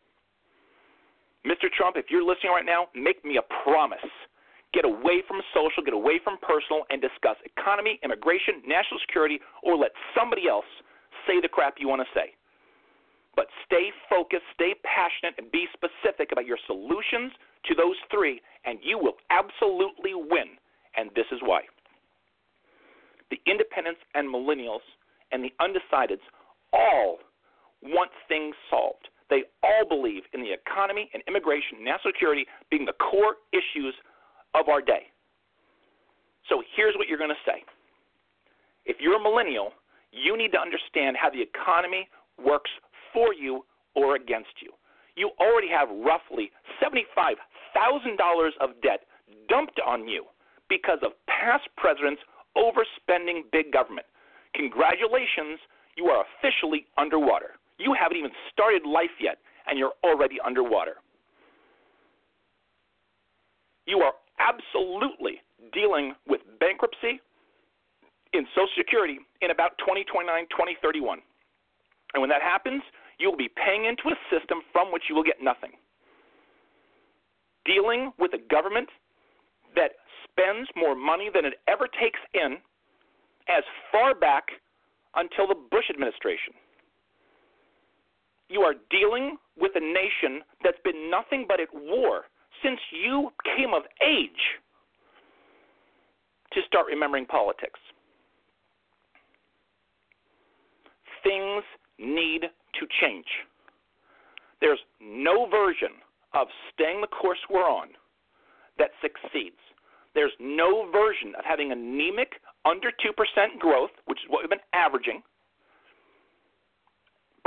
Mr. 1.50 1.66
Trump, 1.74 1.98
if 1.98 2.06
you're 2.14 2.24
listening 2.24 2.54
right 2.54 2.66
now, 2.66 2.88
make 2.94 3.26
me 3.26 3.42
a 3.42 3.46
promise. 3.64 4.06
Get 4.72 4.86
away 4.86 5.26
from 5.28 5.42
social, 5.50 5.82
get 5.82 5.98
away 5.98 6.22
from 6.24 6.38
personal, 6.46 6.86
and 6.94 7.02
discuss 7.02 7.42
economy, 7.42 8.00
immigration, 8.04 8.62
national 8.68 9.02
security, 9.02 9.40
or 9.64 9.76
let 9.76 9.90
somebody 10.14 10.48
else 10.48 10.70
say 11.26 11.42
the 11.42 11.50
crap 11.50 11.82
you 11.82 11.90
want 11.90 12.06
to 12.06 12.10
say. 12.14 12.38
But 13.36 13.48
stay 13.66 13.90
focused, 14.10 14.46
stay 14.54 14.76
passionate, 14.86 15.42
and 15.42 15.50
be 15.50 15.66
specific 15.74 16.30
about 16.32 16.46
your 16.46 16.60
solutions 16.68 17.34
to 17.66 17.74
those 17.74 17.98
three, 18.14 18.42
and 18.66 18.78
you 18.84 19.00
will 19.00 19.18
absolutely 19.34 20.14
win. 20.14 20.54
And 20.98 21.10
this 21.16 21.26
is 21.32 21.40
why. 21.42 21.62
The 23.32 23.42
independents 23.50 24.02
and 24.14 24.30
millennials 24.30 24.86
and 25.32 25.44
the 25.44 25.54
undecideds 25.58 26.26
all 26.74 27.20
want 27.82 28.12
things 28.28 28.54
solved. 28.70 29.10
They 29.30 29.44
all 29.64 29.86
believe 29.88 30.24
in 30.34 30.42
the 30.42 30.52
economy 30.52 31.10
and 31.14 31.24
immigration 31.28 31.78
and 31.78 31.86
national 31.86 32.14
security 32.14 32.46
being 32.72 32.86
the 32.86 32.98
core 32.98 33.38
issues 33.54 33.94
of 34.56 34.68
our 34.70 34.82
day. 34.82 35.14
So 36.50 36.64
here's 36.76 36.96
what 36.96 37.08
you're 37.08 37.22
going 37.22 37.30
to 37.30 37.46
say. 37.46 37.64
If 38.86 38.98
you're 39.00 39.18
a 39.18 39.22
millennial, 39.22 39.74
you 40.12 40.36
need 40.36 40.52
to 40.54 40.60
understand 40.60 41.16
how 41.16 41.30
the 41.30 41.42
economy 41.42 42.10
works 42.44 42.72
for 43.14 43.34
you 43.34 43.66
or 43.94 44.16
against 44.16 44.58
you. 44.62 44.74
You 45.16 45.30
already 45.40 45.70
have 45.70 45.90
roughly 45.90 46.50
$75,000 46.82 48.50
of 48.62 48.70
debt 48.82 49.06
dumped 49.48 49.80
on 49.86 50.08
you 50.08 50.26
because 50.70 51.00
of 51.04 51.12
past 51.28 51.70
presidents 51.78 52.22
overspending 52.58 53.46
big 53.52 53.72
government. 53.72 54.08
Congratulations, 54.56 55.60
you 55.98 56.06
are 56.06 56.26
officially 56.26 56.88
underwater. 56.98 57.59
You 57.80 57.96
haven't 57.98 58.18
even 58.18 58.32
started 58.52 58.86
life 58.86 59.16
yet, 59.20 59.40
and 59.66 59.80
you're 59.80 59.96
already 60.04 60.38
underwater. 60.46 60.96
You 63.88 64.00
are 64.00 64.14
absolutely 64.38 65.42
dealing 65.74 66.14
with 66.28 66.42
bankruptcy 66.60 67.20
in 68.34 68.46
Social 68.54 68.70
Security 68.78 69.18
in 69.42 69.50
about 69.50 69.78
2029, 69.80 70.28
2031. 70.52 71.20
And 72.14 72.22
when 72.22 72.30
that 72.30 72.42
happens, 72.42 72.84
you 73.18 73.30
will 73.30 73.38
be 73.38 73.50
paying 73.50 73.86
into 73.86 74.10
a 74.10 74.18
system 74.30 74.60
from 74.72 74.92
which 74.92 75.04
you 75.10 75.16
will 75.16 75.24
get 75.24 75.42
nothing. 75.42 75.72
Dealing 77.66 78.12
with 78.20 78.32
a 78.34 78.42
government 78.52 78.90
that 79.76 79.92
spends 80.28 80.68
more 80.76 80.96
money 80.96 81.30
than 81.34 81.46
it 81.46 81.56
ever 81.68 81.88
takes 81.88 82.20
in 82.34 82.58
as 83.48 83.64
far 83.92 84.14
back 84.14 84.46
until 85.16 85.48
the 85.48 85.56
Bush 85.56 85.90
administration. 85.90 86.54
You 88.50 88.62
are 88.62 88.74
dealing 88.90 89.38
with 89.58 89.72
a 89.76 89.80
nation 89.80 90.42
that's 90.64 90.80
been 90.84 91.10
nothing 91.10 91.46
but 91.48 91.60
at 91.60 91.70
war 91.74 92.24
since 92.64 92.80
you 92.92 93.30
came 93.56 93.74
of 93.74 93.84
age 94.06 94.60
to 96.54 96.62
start 96.68 96.88
remembering 96.88 97.26
politics. 97.26 97.80
Things 101.24 101.64
need 102.00 102.42
to 102.42 102.88
change. 103.02 103.26
There's 104.62 104.80
no 105.00 105.48
version 105.50 106.02
of 106.34 106.48
staying 106.74 107.02
the 107.02 107.08
course 107.08 107.40
we're 107.50 107.70
on 107.70 107.90
that 108.78 108.90
succeeds. 109.02 109.60
There's 110.16 110.34
no 110.40 110.90
version 110.92 111.34
of 111.38 111.46
having 111.46 111.72
anemic, 111.72 112.34
under 112.66 112.90
2% 112.90 113.60
growth, 113.60 113.92
which 114.06 114.20
is 114.20 114.30
what 114.30 114.42
we've 114.42 114.50
been 114.50 114.60
averaging. 114.74 115.22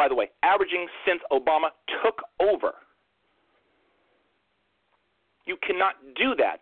By 0.03 0.09
the 0.09 0.17
way, 0.17 0.31
averaging 0.43 0.88
since 1.07 1.23
Obama 1.31 1.71
took 2.03 2.23
over. 2.41 2.75
You 5.47 5.57
cannot 5.62 5.95
do 6.19 6.35
that 6.43 6.59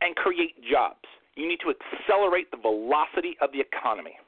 and 0.00 0.16
create 0.16 0.58
jobs. 0.68 1.06
You 1.36 1.46
need 1.46 1.60
to 1.62 1.70
accelerate 1.70 2.50
the 2.50 2.56
velocity 2.56 3.36
of 3.40 3.52
the 3.52 3.60
economy. 3.60 4.18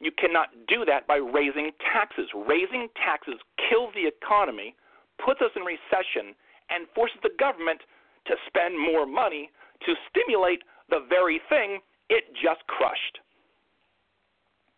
You 0.00 0.12
cannot 0.20 0.48
do 0.68 0.84
that 0.84 1.06
by 1.06 1.16
raising 1.16 1.70
taxes. 1.80 2.28
Raising 2.46 2.88
taxes 3.02 3.40
kills 3.56 3.94
the 3.94 4.04
economy, 4.04 4.76
puts 5.16 5.40
us 5.40 5.56
in 5.56 5.62
recession, 5.62 6.36
and 6.68 6.84
forces 6.94 7.16
the 7.22 7.32
government 7.40 7.80
to 8.26 8.34
spend 8.46 8.78
more 8.78 9.06
money 9.06 9.48
to 9.86 9.94
stimulate 10.12 10.60
the 10.90 11.06
very 11.08 11.40
thing 11.48 11.80
it 12.10 12.24
just 12.36 12.60
crushed. 12.66 13.21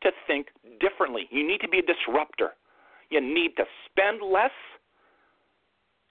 To 0.04 0.10
think 0.26 0.48
differently. 0.80 1.26
You 1.30 1.46
need 1.46 1.62
to 1.62 1.68
be 1.68 1.78
a 1.78 1.82
disruptor. 1.82 2.50
You 3.08 3.22
need 3.22 3.56
to 3.56 3.64
spend 3.86 4.20
less 4.20 4.50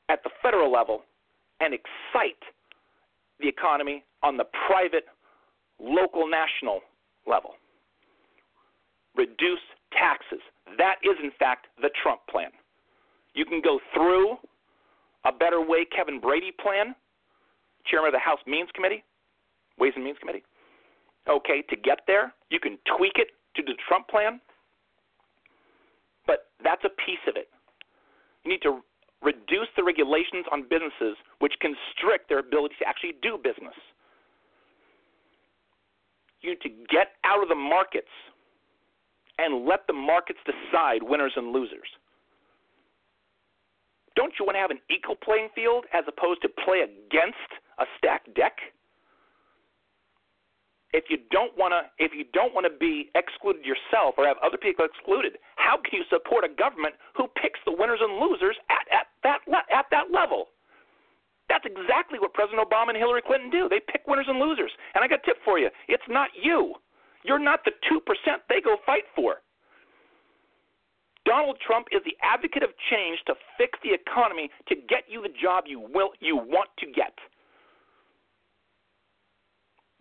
at 0.10 0.24
the 0.24 0.32
federal 0.42 0.72
level 0.72 1.04
and 1.60 1.74
excite 1.76 2.42
the 3.40 3.48
economy 3.48 4.04
on 4.24 4.36
the 4.36 4.46
private, 4.68 5.06
local, 5.80 6.28
national 6.28 6.82
level. 7.28 7.52
Reduce 9.16 9.62
taxes. 9.92 10.42
That 10.78 10.96
is, 11.04 11.16
in 11.22 11.32
fact, 11.38 11.68
the 11.80 11.90
Trump 12.02 12.22
plan. 12.30 12.50
You 13.36 13.46
can 13.46 13.62
go 13.62 13.80
through 13.94 14.38
a 15.26 15.32
better 15.32 15.62
way 15.62 15.86
Kevin 15.86 16.20
Brady 16.20 16.52
plan, 16.62 16.96
chairman 17.86 18.08
of 18.08 18.14
the 18.14 18.20
House 18.20 18.40
Means 18.48 18.70
Committee, 18.74 19.04
Ways 19.78 19.94
and 19.96 20.04
Means 20.04 20.18
Committee. 20.20 20.44
Okay, 21.30 21.62
to 21.70 21.76
get 21.76 22.00
there, 22.08 22.34
you 22.50 22.60
can 22.60 22.78
tweak 22.98 23.14
it 23.16 23.28
to 23.56 23.62
the 23.63 23.74
Trump 23.88 24.08
plan, 24.08 24.39
but 26.26 26.50
that's 26.63 26.84
a 26.84 26.94
piece 27.06 27.22
of 27.28 27.36
it. 27.36 27.50
You 28.44 28.52
need 28.52 28.62
to 28.63 28.82
reduce 29.22 29.72
the 29.78 29.84
regulations 29.84 30.46
on 30.52 30.63
businesses 30.63 31.16
which 31.39 31.54
constrict 31.62 32.28
their 32.28 32.39
ability 32.39 32.76
to 32.80 32.88
actually 32.88 33.16
do 33.22 33.38
business. 33.38 33.76
You 36.42 36.52
need 36.52 36.62
to 36.62 36.70
get 36.92 37.16
out 37.24 37.42
of 37.42 37.48
the 37.48 37.56
markets 37.56 38.12
and 39.39 39.66
let 39.66 39.88
the 39.88 39.94
markets 39.94 40.39
decide 40.46 41.02
winners 41.02 41.32
and 41.36 41.52
losers. 41.52 41.88
Don't 44.16 44.34
you 44.38 44.46
want 44.46 44.56
to 44.56 44.60
have 44.60 44.70
an 44.70 44.80
equal 44.92 45.16
playing 45.16 45.50
field 45.56 45.86
as 45.94 46.04
opposed 46.08 46.42
to 46.44 46.50
play 46.50 46.82
against 46.82 47.50
a 47.80 47.86
stacked 47.98 48.34
deck? 48.36 48.54
If 50.94 51.10
you 51.10 51.18
don't 51.34 51.58
want 51.58 51.74
to, 51.74 51.90
if 51.98 52.14
you 52.14 52.24
don't 52.38 52.54
want 52.54 52.70
to 52.70 52.74
be 52.78 53.10
excluded 53.18 53.66
yourself 53.66 54.14
or 54.18 54.30
have 54.30 54.38
other 54.46 54.62
people 54.62 54.86
excluded, 54.86 55.42
how 55.58 55.82
can 55.82 55.98
you 55.98 56.06
support 56.06 56.46
a 56.46 56.54
government 56.54 56.94
who 57.18 57.26
picks 57.42 57.58
the 57.66 57.74
winners 57.74 57.98
and 57.98 58.22
losers 58.22 58.54
at, 58.70 58.86
at 58.94 59.10
that 59.26 59.42
at 59.74 59.90
that 59.90 60.14
level? 60.14 60.54
That's 61.50 61.66
exactly 61.66 62.22
what 62.22 62.38
President 62.38 62.62
Obama 62.62 62.94
and 62.94 62.98
Hillary 62.98 63.26
Clinton 63.26 63.50
do. 63.50 63.68
They 63.68 63.82
pick 63.82 64.06
winners 64.06 64.30
and 64.30 64.38
losers. 64.38 64.72
And 64.94 65.04
I 65.04 65.10
got 65.10 65.20
a 65.20 65.26
tip 65.26 65.42
for 65.44 65.58
you: 65.58 65.74
it's 65.90 66.06
not 66.08 66.30
you. 66.38 66.78
You're 67.26 67.42
not 67.42 67.66
the 67.66 67.74
two 67.90 68.00
percent 68.06 68.46
they 68.48 68.62
go 68.62 68.78
fight 68.86 69.10
for. 69.18 69.42
Donald 71.26 71.58
Trump 71.66 71.88
is 71.92 72.02
the 72.06 72.14
advocate 72.22 72.64
of 72.64 72.70
change 72.92 73.18
to 73.26 73.34
fix 73.58 73.80
the 73.82 73.96
economy 73.96 74.52
to 74.68 74.76
get 74.76 75.08
you 75.08 75.24
the 75.24 75.34
job 75.42 75.64
you 75.66 75.80
will 75.80 76.12
you 76.20 76.36
want 76.36 76.70
to 76.78 76.86
get 76.86 77.18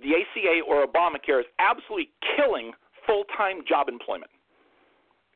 the 0.03 0.15
ACA 0.15 0.61
or 0.67 0.87
Obamacare 0.87 1.41
is 1.41 1.47
absolutely 1.59 2.11
killing 2.37 2.73
full 3.07 3.25
time 3.37 3.63
job 3.67 3.89
employment. 3.89 4.31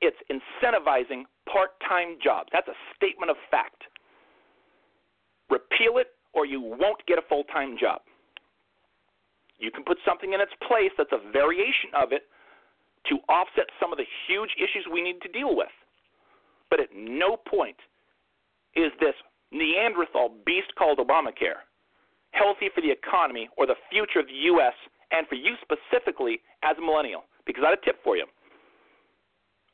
It's 0.01 0.17
incentivizing 0.31 1.25
part 1.51 1.71
time 1.89 2.19
jobs. 2.23 2.51
That's 2.53 2.69
a 2.69 2.77
statement 2.95 3.31
of 3.31 3.37
fact. 3.51 3.83
Repeal 5.49 5.99
it 5.99 6.09
or 6.35 6.45
you 6.45 6.61
won't 6.61 7.05
get 7.07 7.19
a 7.19 7.23
full 7.29 7.45
time 7.45 7.77
job. 7.81 8.01
You 9.59 9.71
can 9.71 9.85
put 9.85 9.99
something 10.05 10.35
in 10.35 10.41
its 10.41 10.53
place 10.69 10.93
that's 10.99 11.13
a 11.13 11.33
variation 11.33 11.91
of 11.97 12.13
it 12.13 12.29
to 13.09 13.17
offset 13.29 13.67
some 13.81 13.93
of 13.93 13.99
the 13.99 14.05
huge 14.27 14.51
issues 14.59 14.85
we 14.93 15.01
need 15.01 15.23
to 15.23 15.29
deal 15.29 15.57
with. 15.57 15.73
But 16.69 16.81
at 16.81 16.89
no 16.95 17.37
point 17.37 17.77
is 18.75 18.93
this 19.01 19.15
Neanderthal 19.53 20.35
beast 20.45 20.75
called 20.77 20.99
Obamacare 20.99 21.65
healthy 22.37 22.69
for 22.75 22.81
the 22.81 22.91
economy 22.93 23.49
or 23.57 23.67
the 23.67 23.81
future 23.91 24.21
of 24.21 24.27
the 24.27 24.41
U.S. 24.53 24.75
and 25.11 25.27
for 25.27 25.35
you 25.35 25.57
specifically 25.65 26.41
as 26.63 26.77
a 26.79 26.85
millennial. 26.85 27.25
Because 27.47 27.65
I 27.65 27.71
have 27.71 27.79
a 27.81 27.85
tip 27.85 27.97
for 28.05 28.17
you. 28.17 28.27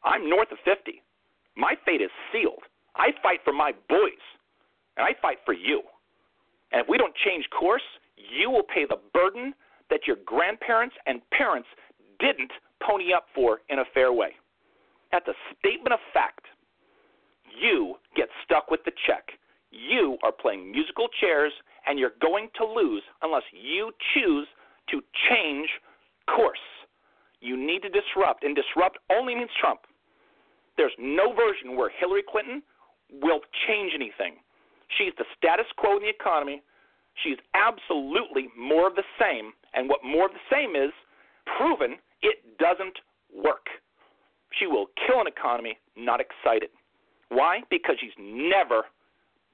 I'm 0.05 0.29
north 0.29 0.51
of 0.53 0.59
50. 0.65 1.03
My 1.57 1.75
fate 1.85 2.01
is 2.01 2.11
sealed. 2.33 2.63
I 2.97 3.11
fight 3.23 3.41
for 3.45 3.53
my 3.53 3.73
boys, 3.89 4.25
and 4.97 5.07
I 5.07 5.13
fight 5.21 5.39
for 5.45 5.55
you. 5.55 5.83
And 6.73 6.83
if 6.83 6.89
we 6.89 6.99
don't 6.99 7.15
change 7.25 7.49
course, 7.51 7.83
you 8.17 8.51
will 8.51 8.65
pay 8.65 8.85
the 8.89 9.01
burden 9.15 9.55
that 9.91 10.07
your 10.07 10.17
grandparents 10.25 10.95
and 11.07 11.21
parents 11.31 11.69
didn't 12.19 12.51
pony 12.87 13.13
up 13.13 13.27
for 13.35 13.61
in 13.69 13.79
a 13.79 13.85
fair 13.95 14.13
way. 14.13 14.33
That's 15.11 15.29
a 15.29 15.37
statement 15.59 15.93
of 15.93 16.01
fact. 16.13 16.47
You 17.61 17.97
get 18.17 18.29
stuck 18.45 18.71
with 18.71 18.81
the 18.85 18.93
check. 19.07 19.29
You 19.71 20.17
are 20.23 20.33
playing 20.33 20.71
musical 20.71 21.09
chairs 21.21 21.53
and 21.87 21.99
you're 21.99 22.19
going 22.21 22.49
to 22.57 22.65
lose 22.65 23.03
unless 23.23 23.43
you 23.53 23.93
choose 24.15 24.47
to 24.91 25.01
change 25.31 25.69
course. 26.27 26.59
You 27.41 27.57
need 27.57 27.83
to 27.83 27.89
disrupt, 27.89 28.45
and 28.45 28.55
disrupt 28.55 28.99
only 29.11 29.35
means 29.35 29.51
Trump. 29.61 29.81
There's 30.77 30.93
no 30.99 31.33
version 31.35 31.77
where 31.77 31.91
Hillary 31.99 32.23
Clinton 32.29 32.63
will 33.21 33.41
change 33.67 33.93
anything. 33.95 34.37
She's 34.97 35.13
the 35.19 35.25
status 35.37 35.67
quo 35.77 35.97
in 35.97 36.03
the 36.03 36.09
economy. 36.09 36.63
She's 37.23 37.39
absolutely 37.55 38.49
more 38.57 38.87
of 38.87 38.95
the 38.95 39.05
same. 39.21 39.53
And 39.75 39.89
what 39.89 40.01
more 40.05 40.27
of 40.27 40.33
the 40.33 40.49
same 40.51 40.77
is, 40.77 40.93
proven 41.59 41.97
it 42.23 42.59
doesn't 42.59 42.97
work. 43.35 43.67
She 44.59 44.67
will 44.67 44.87
kill 45.07 45.21
an 45.21 45.27
economy, 45.27 45.79
not 45.97 46.21
excite 46.21 46.63
it. 46.63 46.71
Why? 47.29 47.61
Because 47.71 47.97
she's 48.01 48.17
never 48.19 48.85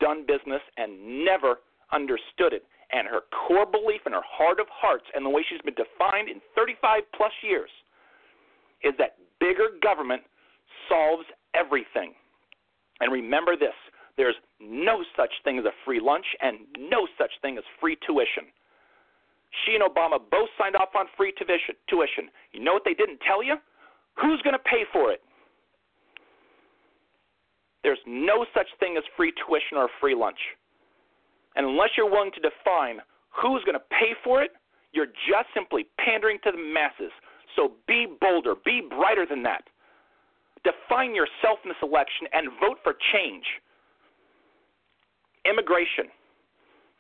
done 0.01 0.27
business 0.27 0.62
and 0.77 1.25
never 1.25 1.61
understood 1.92 2.53
it. 2.53 2.64
And 2.92 3.07
her 3.07 3.20
core 3.46 3.66
belief 3.66 4.01
in 4.07 4.12
her 4.12 4.24
heart 4.24 4.61
of 4.61 4.66
hearts 4.72 5.05
and 5.14 5.24
the 5.24 5.31
way 5.31 5.44
she's 5.48 5.61
been 5.61 5.77
defined 5.77 6.29
in 6.29 6.40
35 6.57 7.03
plus 7.14 7.33
years 7.42 7.70
is 8.83 8.94
that 8.98 9.16
bigger 9.40 9.77
government 9.83 10.22
solves 10.88 11.24
everything. 11.55 12.14
And 13.01 13.12
remember 13.12 13.57
this 13.57 13.77
there's 14.16 14.35
no 14.59 15.05
such 15.16 15.31
thing 15.44 15.59
as 15.59 15.64
a 15.64 15.77
free 15.85 16.01
lunch 16.03 16.27
and 16.42 16.59
no 16.90 17.07
such 17.16 17.31
thing 17.40 17.57
as 17.57 17.64
free 17.81 17.96
tuition. 18.05 18.51
She 19.64 19.79
and 19.79 19.83
Obama 19.83 20.18
both 20.18 20.51
signed 20.59 20.74
off 20.77 20.90
on 20.96 21.07
free 21.16 21.33
tuition. 21.38 22.29
You 22.53 22.61
know 22.61 22.72
what 22.72 22.83
they 22.85 22.94
didn't 22.94 23.20
tell 23.27 23.42
you? 23.42 23.55
Who's 24.20 24.42
going 24.42 24.59
to 24.59 24.64
pay 24.66 24.83
for 24.92 25.12
it? 25.12 25.22
There's 27.85 28.03
no 28.07 28.44
such 28.53 28.66
thing 28.81 28.96
as 28.98 29.05
free 29.16 29.33
tuition 29.46 29.79
or 29.79 29.88
free 30.01 30.14
lunch. 30.14 30.38
And 31.59 31.66
unless 31.66 31.90
you're 31.97 32.09
willing 32.09 32.31
to 32.33 32.40
define 32.40 33.03
who's 33.35 33.62
going 33.64 33.75
to 33.75 33.85
pay 33.90 34.14
for 34.23 34.40
it, 34.40 34.53
you're 34.92 35.11
just 35.29 35.51
simply 35.53 35.87
pandering 35.99 36.38
to 36.44 36.53
the 36.53 36.59
masses. 36.59 37.11
So 37.57 37.73
be 37.87 38.07
bolder, 38.21 38.55
be 38.64 38.81
brighter 38.88 39.27
than 39.29 39.42
that. 39.42 39.64
Define 40.62 41.14
yourself 41.14 41.59
in 41.64 41.68
this 41.68 41.83
election 41.83 42.31
and 42.33 42.49
vote 42.62 42.79
for 42.83 42.94
change. 43.12 43.44
Immigration. 45.44 46.07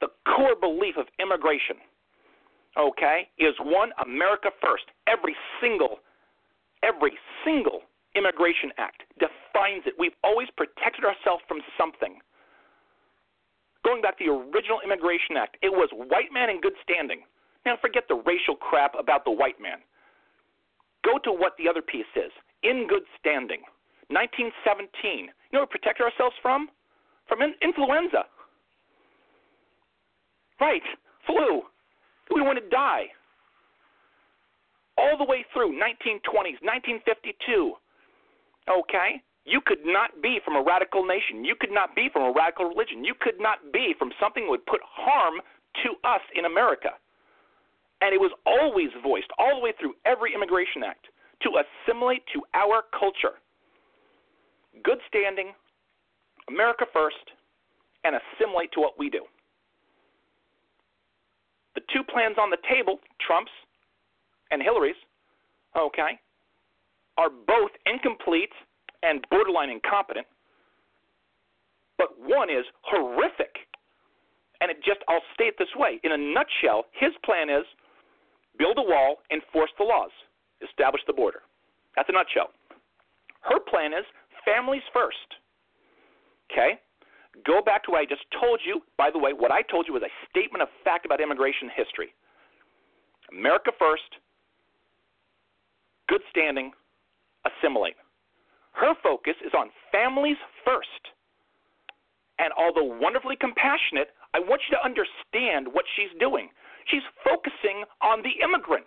The 0.00 0.08
core 0.26 0.54
belief 0.54 0.94
of 0.98 1.06
immigration, 1.18 1.78
okay, 2.78 3.28
is 3.38 3.54
one 3.58 3.90
America 4.04 4.50
first. 4.62 4.84
Every 5.06 5.34
single, 5.60 5.98
every 6.82 7.12
single 7.44 7.82
immigration 8.14 8.70
act 8.78 9.02
defines 9.18 9.86
it. 9.86 9.94
We've 9.98 10.14
always 10.22 10.48
protected 10.56 11.04
ourselves 11.04 11.42
from 11.48 11.58
something 11.78 12.18
going 13.84 14.02
back 14.02 14.18
to 14.18 14.24
the 14.24 14.32
original 14.32 14.80
Immigration 14.84 15.36
Act, 15.36 15.56
it 15.62 15.70
was 15.70 15.88
white 15.92 16.32
man 16.32 16.50
in 16.50 16.60
good 16.60 16.74
standing. 16.82 17.22
Now 17.66 17.76
forget 17.80 18.04
the 18.08 18.22
racial 18.26 18.56
crap 18.56 18.94
about 18.98 19.24
the 19.24 19.30
white 19.30 19.60
man. 19.60 19.78
Go 21.04 21.18
to 21.24 21.32
what 21.32 21.52
the 21.58 21.68
other 21.68 21.82
piece 21.82 22.10
is 22.16 22.32
in 22.62 22.86
good 22.88 23.04
standing. 23.18 23.62
1917. 24.08 25.28
You 25.28 25.32
know 25.52 25.60
what 25.60 25.70
we 25.72 25.78
protect 25.78 26.00
ourselves 26.00 26.34
from? 26.42 26.68
From 27.28 27.42
in- 27.42 27.54
influenza. 27.62 28.24
Right, 30.60 30.82
flu. 31.26 31.62
We 32.34 32.42
want 32.42 32.58
to 32.58 32.68
die. 32.68 33.06
All 34.96 35.16
the 35.16 35.24
way 35.24 35.44
through 35.52 35.78
1920s, 35.78 36.58
1952. 36.60 37.74
Okay? 38.68 39.22
You 39.48 39.62
could 39.64 39.80
not 39.84 40.20
be 40.20 40.40
from 40.44 40.56
a 40.56 40.62
radical 40.62 41.06
nation. 41.06 41.42
You 41.42 41.54
could 41.58 41.72
not 41.72 41.96
be 41.96 42.10
from 42.12 42.22
a 42.22 42.32
radical 42.36 42.68
religion. 42.68 43.02
You 43.02 43.14
could 43.18 43.40
not 43.40 43.72
be 43.72 43.94
from 43.98 44.12
something 44.20 44.44
that 44.44 44.50
would 44.50 44.66
put 44.66 44.80
harm 44.84 45.40
to 45.84 45.90
us 46.04 46.20
in 46.36 46.44
America. 46.44 46.90
And 48.02 48.12
it 48.12 48.20
was 48.20 48.30
always 48.44 48.90
voiced, 49.02 49.32
all 49.38 49.56
the 49.56 49.64
way 49.64 49.72
through 49.80 49.94
every 50.04 50.34
immigration 50.34 50.84
act, 50.84 51.06
to 51.42 51.48
assimilate 51.64 52.22
to 52.34 52.42
our 52.52 52.84
culture. 52.92 53.40
Good 54.84 54.98
standing, 55.08 55.52
America 56.48 56.84
first, 56.92 57.32
and 58.04 58.16
assimilate 58.20 58.70
to 58.72 58.80
what 58.80 58.98
we 58.98 59.08
do. 59.08 59.24
The 61.74 61.80
two 61.92 62.04
plans 62.04 62.36
on 62.38 62.50
the 62.50 62.58
table, 62.68 63.00
Trump's 63.24 63.52
and 64.50 64.62
Hillary's, 64.62 65.00
okay, 65.76 66.20
are 67.16 67.30
both 67.30 67.70
incomplete 67.86 68.52
and 69.02 69.24
borderline 69.30 69.70
incompetent, 69.70 70.26
but 71.98 72.08
one 72.18 72.50
is 72.50 72.64
horrific 72.82 73.68
And 74.60 74.70
it 74.70 74.78
just, 74.84 75.00
I'll 75.08 75.22
state 75.34 75.54
it 75.54 75.58
this 75.58 75.74
way. 75.76 76.00
In 76.02 76.12
a 76.12 76.16
nutshell, 76.18 76.84
his 76.92 77.12
plan 77.24 77.48
is 77.48 77.64
build 78.58 78.78
a 78.78 78.82
wall, 78.82 79.18
enforce 79.30 79.70
the 79.78 79.84
laws, 79.84 80.10
establish 80.66 81.02
the 81.06 81.12
border. 81.12 81.42
That's 81.94 82.08
a 82.08 82.12
nutshell. 82.12 82.50
Her 83.42 83.60
plan 83.60 83.92
is 83.92 84.04
families 84.44 84.82
first. 84.92 85.38
Okay? 86.50 86.80
Go 87.46 87.62
back 87.62 87.84
to 87.84 87.92
what 87.92 88.00
I 88.00 88.04
just 88.04 88.26
told 88.40 88.60
you. 88.66 88.82
By 88.96 89.10
the 89.10 89.18
way, 89.18 89.32
what 89.32 89.52
I 89.52 89.62
told 89.62 89.86
you 89.86 89.94
was 89.94 90.02
a 90.02 90.10
statement 90.28 90.62
of 90.62 90.68
fact 90.82 91.06
about 91.06 91.20
immigration 91.20 91.70
history. 91.74 92.14
America 93.30 93.70
first, 93.78 94.18
good 96.08 96.22
standing, 96.30 96.72
assimilate. 97.46 97.94
Her 98.78 98.94
focus 99.02 99.34
is 99.42 99.50
on 99.58 99.74
families 99.90 100.38
first. 100.64 101.10
And 102.38 102.54
although 102.54 102.86
wonderfully 102.86 103.34
compassionate, 103.34 104.14
I 104.34 104.38
want 104.38 104.62
you 104.70 104.78
to 104.78 104.82
understand 104.86 105.66
what 105.66 105.82
she's 105.98 106.14
doing. 106.22 106.54
She's 106.86 107.02
focusing 107.26 107.82
on 107.98 108.22
the 108.22 108.38
immigrant. 108.38 108.86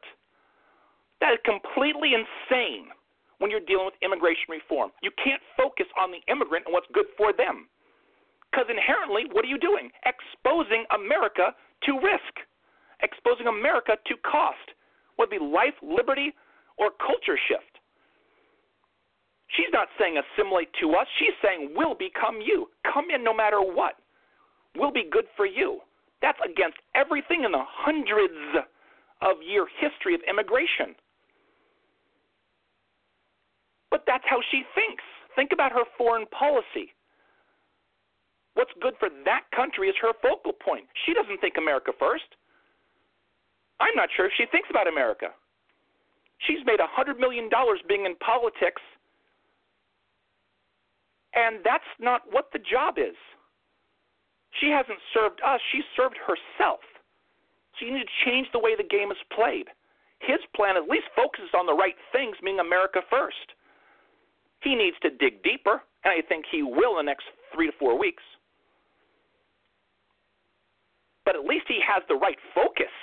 That 1.20 1.36
is 1.36 1.44
completely 1.44 2.16
insane 2.16 2.88
when 3.44 3.52
you're 3.52 3.68
dealing 3.68 3.86
with 3.86 4.00
immigration 4.00 4.48
reform. 4.48 4.96
You 5.04 5.12
can't 5.20 5.44
focus 5.60 5.92
on 6.00 6.10
the 6.16 6.24
immigrant 6.32 6.66
and 6.66 6.74
what's 6.74 6.88
good 6.96 7.12
for 7.20 7.36
them. 7.36 7.68
Because 8.48 8.72
inherently, 8.72 9.28
what 9.36 9.44
are 9.44 9.52
you 9.52 9.60
doing? 9.60 9.92
Exposing 10.08 10.88
America 10.96 11.52
to 11.84 11.92
risk, 12.00 12.34
exposing 13.04 13.52
America 13.52 14.00
to 14.08 14.14
cost, 14.24 14.72
whether 15.20 15.36
it 15.36 15.40
be 15.40 15.44
life, 15.44 15.76
liberty, 15.84 16.32
or 16.80 16.96
culture 16.96 17.36
shift. 17.36 17.81
She's 19.58 19.72
not 19.74 19.90
saying 20.00 20.16
assimilate 20.18 20.70
to 20.80 20.92
us. 20.96 21.08
She's 21.20 21.36
saying 21.44 21.74
we'll 21.76 21.96
become 21.96 22.40
you. 22.40 22.70
Come 22.88 23.10
in 23.14 23.24
no 23.24 23.34
matter 23.34 23.60
what. 23.60 23.96
We'll 24.76 24.92
be 24.92 25.08
good 25.12 25.26
for 25.36 25.46
you. 25.46 25.80
That's 26.22 26.40
against 26.46 26.78
everything 26.96 27.44
in 27.44 27.52
the 27.52 27.64
hundreds 27.66 28.66
of 29.22 29.44
year 29.44 29.68
history 29.80 30.16
of 30.16 30.22
immigration. 30.30 30.96
But 33.90 34.04
that's 34.08 34.24
how 34.26 34.40
she 34.52 34.64
thinks. 34.74 35.04
Think 35.36 35.52
about 35.52 35.72
her 35.74 35.84
foreign 35.98 36.26
policy. 36.28 36.96
What's 38.54 38.72
good 38.82 38.96
for 39.00 39.10
that 39.26 39.44
country 39.56 39.90
is 39.90 39.96
her 40.02 40.14
focal 40.22 40.54
point. 40.54 40.86
She 41.06 41.14
doesn't 41.14 41.40
think 41.42 41.56
America 41.58 41.92
first. 42.00 42.28
I'm 43.80 43.96
not 43.96 44.10
sure 44.16 44.28
if 44.28 44.34
she 44.38 44.46
thinks 44.52 44.70
about 44.70 44.88
America. 44.88 45.28
She's 46.48 46.64
made 46.66 46.80
a 46.80 46.88
$100 46.88 47.20
million 47.20 47.50
being 47.88 48.06
in 48.06 48.16
politics 48.16 48.82
and 51.34 51.60
that's 51.64 51.88
not 52.00 52.22
what 52.30 52.50
the 52.54 52.60
job 52.60 52.98
is. 52.98 53.16
She 54.60 54.68
hasn't 54.68 55.00
served 55.14 55.40
us, 55.46 55.60
she's 55.72 55.88
served 55.96 56.18
herself. 56.20 56.80
So 57.80 57.86
you 57.86 57.94
need 57.94 58.04
to 58.04 58.20
change 58.26 58.48
the 58.52 58.60
way 58.60 58.76
the 58.76 58.84
game 58.84 59.12
is 59.12 59.22
played. 59.32 59.68
His 60.20 60.40
plan 60.56 60.78
at 60.78 60.90
least 60.90 61.08
focuses 61.16 61.50
on 61.58 61.66
the 61.66 61.74
right 61.74 61.96
things, 62.12 62.36
meaning 62.44 62.60
America 62.60 63.02
first. 63.10 63.56
He 64.62 64.76
needs 64.76 64.98
to 65.02 65.10
dig 65.10 65.42
deeper, 65.42 65.82
and 66.04 66.14
I 66.14 66.22
think 66.22 66.46
he 66.52 66.62
will 66.62 67.00
in 67.00 67.08
the 67.08 67.10
next 67.10 67.26
three 67.54 67.68
to 67.68 67.74
four 67.80 67.98
weeks. 67.98 68.22
But 71.26 71.36
at 71.36 71.46
least 71.46 71.66
he 71.68 71.80
has 71.82 72.04
the 72.08 72.16
right 72.16 72.38
focus. 72.54 72.94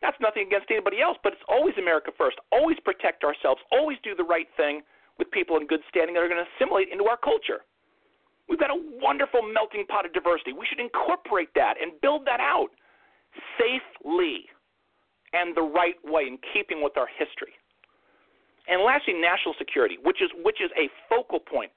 That's 0.00 0.16
nothing 0.20 0.46
against 0.46 0.70
anybody 0.70 1.02
else, 1.02 1.18
but 1.22 1.32
it's 1.32 1.42
always 1.48 1.74
America 1.78 2.10
first. 2.16 2.38
Always 2.50 2.78
protect 2.84 3.22
ourselves. 3.22 3.60
Always 3.70 3.98
do 4.02 4.14
the 4.14 4.24
right 4.24 4.46
thing 4.56 4.82
with 5.18 5.30
people 5.30 5.56
in 5.56 5.66
good 5.66 5.80
standing 5.88 6.14
that 6.14 6.22
are 6.22 6.28
going 6.28 6.42
to 6.42 6.50
assimilate 6.56 6.88
into 6.90 7.04
our 7.04 7.18
culture. 7.18 7.66
We've 8.48 8.58
got 8.58 8.70
a 8.70 8.80
wonderful 9.02 9.42
melting 9.42 9.84
pot 9.86 10.06
of 10.06 10.12
diversity. 10.14 10.52
We 10.52 10.64
should 10.66 10.80
incorporate 10.80 11.52
that 11.54 11.74
and 11.80 11.92
build 12.00 12.24
that 12.24 12.40
out 12.40 12.72
safely 13.60 14.48
and 15.32 15.54
the 15.54 15.62
right 15.62 15.96
way 16.04 16.24
in 16.24 16.38
keeping 16.54 16.82
with 16.82 16.96
our 16.96 17.08
history. 17.18 17.52
And 18.68 18.82
lastly, 18.82 19.14
national 19.14 19.54
security, 19.58 19.96
which 20.02 20.20
is 20.20 20.30
which 20.44 20.60
is 20.60 20.70
a 20.76 20.88
focal 21.08 21.40
point. 21.40 21.72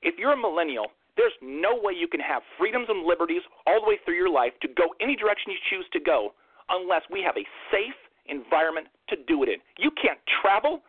If 0.00 0.16
you're 0.16 0.32
a 0.32 0.36
millennial, 0.36 0.92
there's 1.16 1.36
no 1.42 1.76
way 1.76 1.92
you 1.92 2.08
can 2.08 2.20
have 2.20 2.42
freedoms 2.56 2.88
and 2.88 3.04
liberties 3.04 3.42
all 3.66 3.80
the 3.80 3.88
way 3.88 3.98
through 4.04 4.16
your 4.16 4.32
life 4.32 4.52
to 4.62 4.68
go 4.68 4.94
any 5.00 5.16
direction 5.16 5.52
you 5.52 5.60
choose 5.68 5.84
to 5.92 6.00
go 6.00 6.32
unless 6.68 7.02
we 7.10 7.20
have 7.20 7.36
a 7.36 7.44
safe 7.72 7.96
environment 8.28 8.86
to 9.08 9.16
do 9.28 9.42
it 9.42 9.48
in. 9.48 9.60
You 9.76 9.90
can't 10.00 10.18
travel 10.40 10.80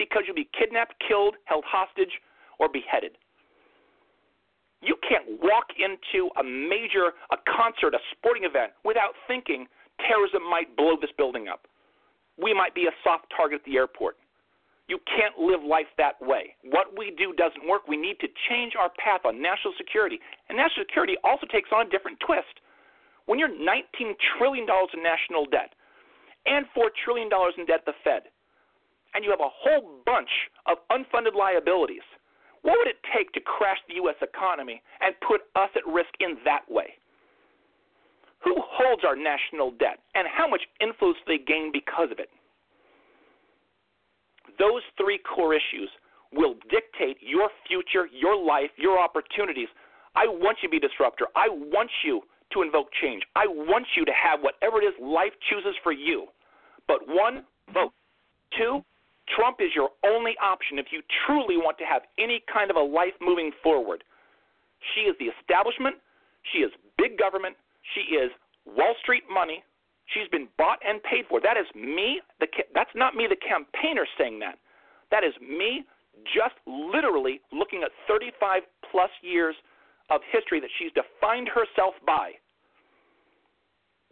because 0.00 0.24
you'll 0.24 0.40
be 0.40 0.48
kidnapped, 0.56 0.96
killed, 1.04 1.36
held 1.44 1.64
hostage, 1.68 2.24
or 2.56 2.72
beheaded. 2.72 3.20
You 4.80 4.96
can't 5.04 5.28
walk 5.44 5.76
into 5.76 6.32
a 6.40 6.44
major 6.44 7.12
a 7.28 7.36
concert, 7.44 7.92
a 7.92 8.00
sporting 8.16 8.48
event 8.48 8.72
without 8.80 9.12
thinking 9.28 9.68
terrorism 10.00 10.40
might 10.48 10.72
blow 10.72 10.96
this 10.96 11.12
building 11.20 11.48
up. 11.52 11.68
We 12.40 12.56
might 12.56 12.74
be 12.74 12.88
a 12.88 12.94
soft 13.04 13.28
target 13.36 13.60
at 13.60 13.64
the 13.68 13.76
airport. 13.76 14.16
You 14.88 14.96
can't 15.04 15.36
live 15.36 15.60
life 15.62 15.92
that 16.00 16.16
way. 16.18 16.56
What 16.64 16.96
we 16.96 17.12
do 17.12 17.36
doesn't 17.36 17.68
work. 17.68 17.86
We 17.86 18.00
need 18.00 18.18
to 18.24 18.28
change 18.48 18.72
our 18.74 18.90
path 18.96 19.28
on 19.28 19.36
national 19.40 19.76
security. 19.76 20.18
And 20.48 20.56
national 20.56 20.88
security 20.88 21.14
also 21.22 21.46
takes 21.52 21.68
on 21.70 21.86
a 21.86 21.90
different 21.92 22.18
twist. 22.24 22.64
When 23.26 23.38
you're 23.38 23.52
$19 23.52 24.16
trillion 24.34 24.64
in 24.64 25.00
national 25.04 25.44
debt 25.52 25.76
and 26.46 26.64
$4 26.74 26.88
trillion 27.04 27.28
in 27.28 27.66
debt 27.68 27.84
at 27.84 27.86
the 27.86 27.94
Fed, 28.02 28.32
and 29.14 29.24
you 29.24 29.30
have 29.30 29.40
a 29.40 29.52
whole 29.52 30.02
bunch 30.06 30.30
of 30.66 30.78
unfunded 30.90 31.34
liabilities, 31.36 32.04
what 32.62 32.76
would 32.78 32.88
it 32.88 33.00
take 33.16 33.32
to 33.32 33.40
crash 33.40 33.78
the 33.88 33.94
U.S. 34.04 34.16
economy 34.20 34.82
and 35.00 35.14
put 35.26 35.40
us 35.56 35.70
at 35.74 35.86
risk 35.90 36.10
in 36.20 36.36
that 36.44 36.62
way? 36.68 36.94
Who 38.44 38.54
holds 38.58 39.04
our 39.04 39.16
national 39.16 39.72
debt, 39.72 40.00
and 40.14 40.26
how 40.28 40.48
much 40.48 40.62
influence 40.80 41.18
do 41.26 41.36
they 41.36 41.44
gain 41.44 41.70
because 41.72 42.10
of 42.10 42.18
it? 42.18 42.28
Those 44.58 44.82
three 44.96 45.18
core 45.18 45.54
issues 45.54 45.90
will 46.32 46.54
dictate 46.70 47.18
your 47.20 47.48
future, 47.66 48.08
your 48.12 48.36
life, 48.36 48.70
your 48.76 48.98
opportunities. 48.98 49.68
I 50.14 50.26
want 50.26 50.58
you 50.62 50.68
to 50.68 50.70
be 50.70 50.84
a 50.84 50.88
disruptor. 50.88 51.26
I 51.36 51.48
want 51.48 51.90
you 52.04 52.22
to 52.52 52.62
invoke 52.62 52.88
change. 53.02 53.22
I 53.36 53.46
want 53.46 53.86
you 53.96 54.04
to 54.04 54.12
have 54.12 54.40
whatever 54.40 54.82
it 54.82 54.86
is 54.86 54.94
life 55.00 55.32
chooses 55.48 55.74
for 55.82 55.92
you. 55.92 56.26
But 56.88 57.00
one, 57.06 57.44
vote. 57.72 57.92
Two, 58.58 58.82
Trump 59.36 59.58
is 59.60 59.70
your 59.74 59.90
only 60.04 60.34
option 60.42 60.78
if 60.78 60.86
you 60.90 61.02
truly 61.26 61.56
want 61.56 61.78
to 61.78 61.84
have 61.84 62.02
any 62.18 62.42
kind 62.52 62.70
of 62.70 62.76
a 62.76 62.82
life 62.82 63.14
moving 63.20 63.52
forward. 63.62 64.02
She 64.94 65.02
is 65.02 65.14
the 65.18 65.30
establishment. 65.38 65.96
She 66.52 66.58
is 66.60 66.70
big 66.98 67.18
government. 67.18 67.56
She 67.94 68.16
is 68.16 68.30
Wall 68.66 68.94
Street 69.02 69.24
money. 69.30 69.62
She's 70.14 70.28
been 70.28 70.48
bought 70.58 70.78
and 70.82 71.02
paid 71.02 71.26
for. 71.28 71.40
That 71.40 71.56
is 71.56 71.66
me. 71.74 72.20
The, 72.40 72.48
that's 72.74 72.90
not 72.94 73.14
me, 73.14 73.26
the 73.28 73.38
campaigner, 73.38 74.06
saying 74.18 74.40
that. 74.40 74.58
That 75.10 75.22
is 75.22 75.34
me 75.40 75.84
just 76.34 76.58
literally 76.66 77.40
looking 77.52 77.82
at 77.82 77.90
35 78.08 78.62
plus 78.90 79.10
years 79.22 79.54
of 80.10 80.20
history 80.32 80.60
that 80.60 80.70
she's 80.78 80.90
defined 80.92 81.48
herself 81.48 81.94
by. 82.06 82.32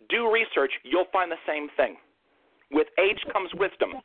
Do 0.09 0.31
research, 0.31 0.71
you'll 0.85 1.11
find 1.13 1.31
the 1.31 1.43
same 1.47 1.69
thing. 1.77 1.97
With 2.71 2.87
age 2.99 3.19
comes 3.33 3.51
wisdom. 3.55 4.01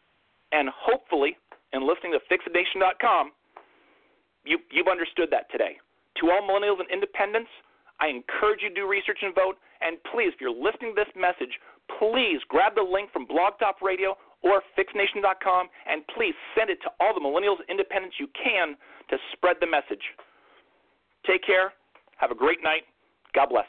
And 0.54 0.70
hopefully, 0.70 1.36
in 1.74 1.82
listening 1.82 2.14
to 2.14 2.22
fixitnation.com, 2.30 3.32
you, 4.46 4.60
you've 4.70 4.88
understood 4.88 5.30
that 5.32 5.50
today. 5.52 5.78
To 6.22 6.30
all 6.30 6.46
millennials 6.46 6.80
and 6.80 6.90
independents, 6.94 7.50
I 8.00 8.08
encourage 8.08 8.62
you 8.62 8.70
to 8.70 8.76
do 8.76 8.88
research 8.88 9.20
and 9.22 9.34
vote. 9.34 9.58
And 9.82 9.98
please, 10.14 10.32
if 10.34 10.40
you're 10.40 10.54
listening 10.54 10.94
to 10.94 11.04
this 11.04 11.12
message, 11.18 11.58
please 11.98 12.40
grab 12.48 12.76
the 12.76 12.86
link 12.86 13.12
from 13.12 13.26
Blog 13.26 13.54
Radio 13.82 14.16
or 14.44 14.62
fixnation.com 14.76 15.68
and 15.90 16.06
please 16.16 16.36
send 16.56 16.70
it 16.70 16.78
to 16.84 16.90
all 17.00 17.14
the 17.14 17.20
millennials 17.20 17.60
and 17.60 17.70
independents 17.70 18.18
you 18.20 18.28
can 18.38 18.76
to 19.10 19.18
spread 19.34 19.58
the 19.60 19.68
message. 19.68 20.04
Take 21.26 21.44
care. 21.44 21.74
Have 22.18 22.32
a 22.32 22.36
great 22.36 22.62
night. 22.62 22.84
God 23.34 23.50
bless. 23.50 23.68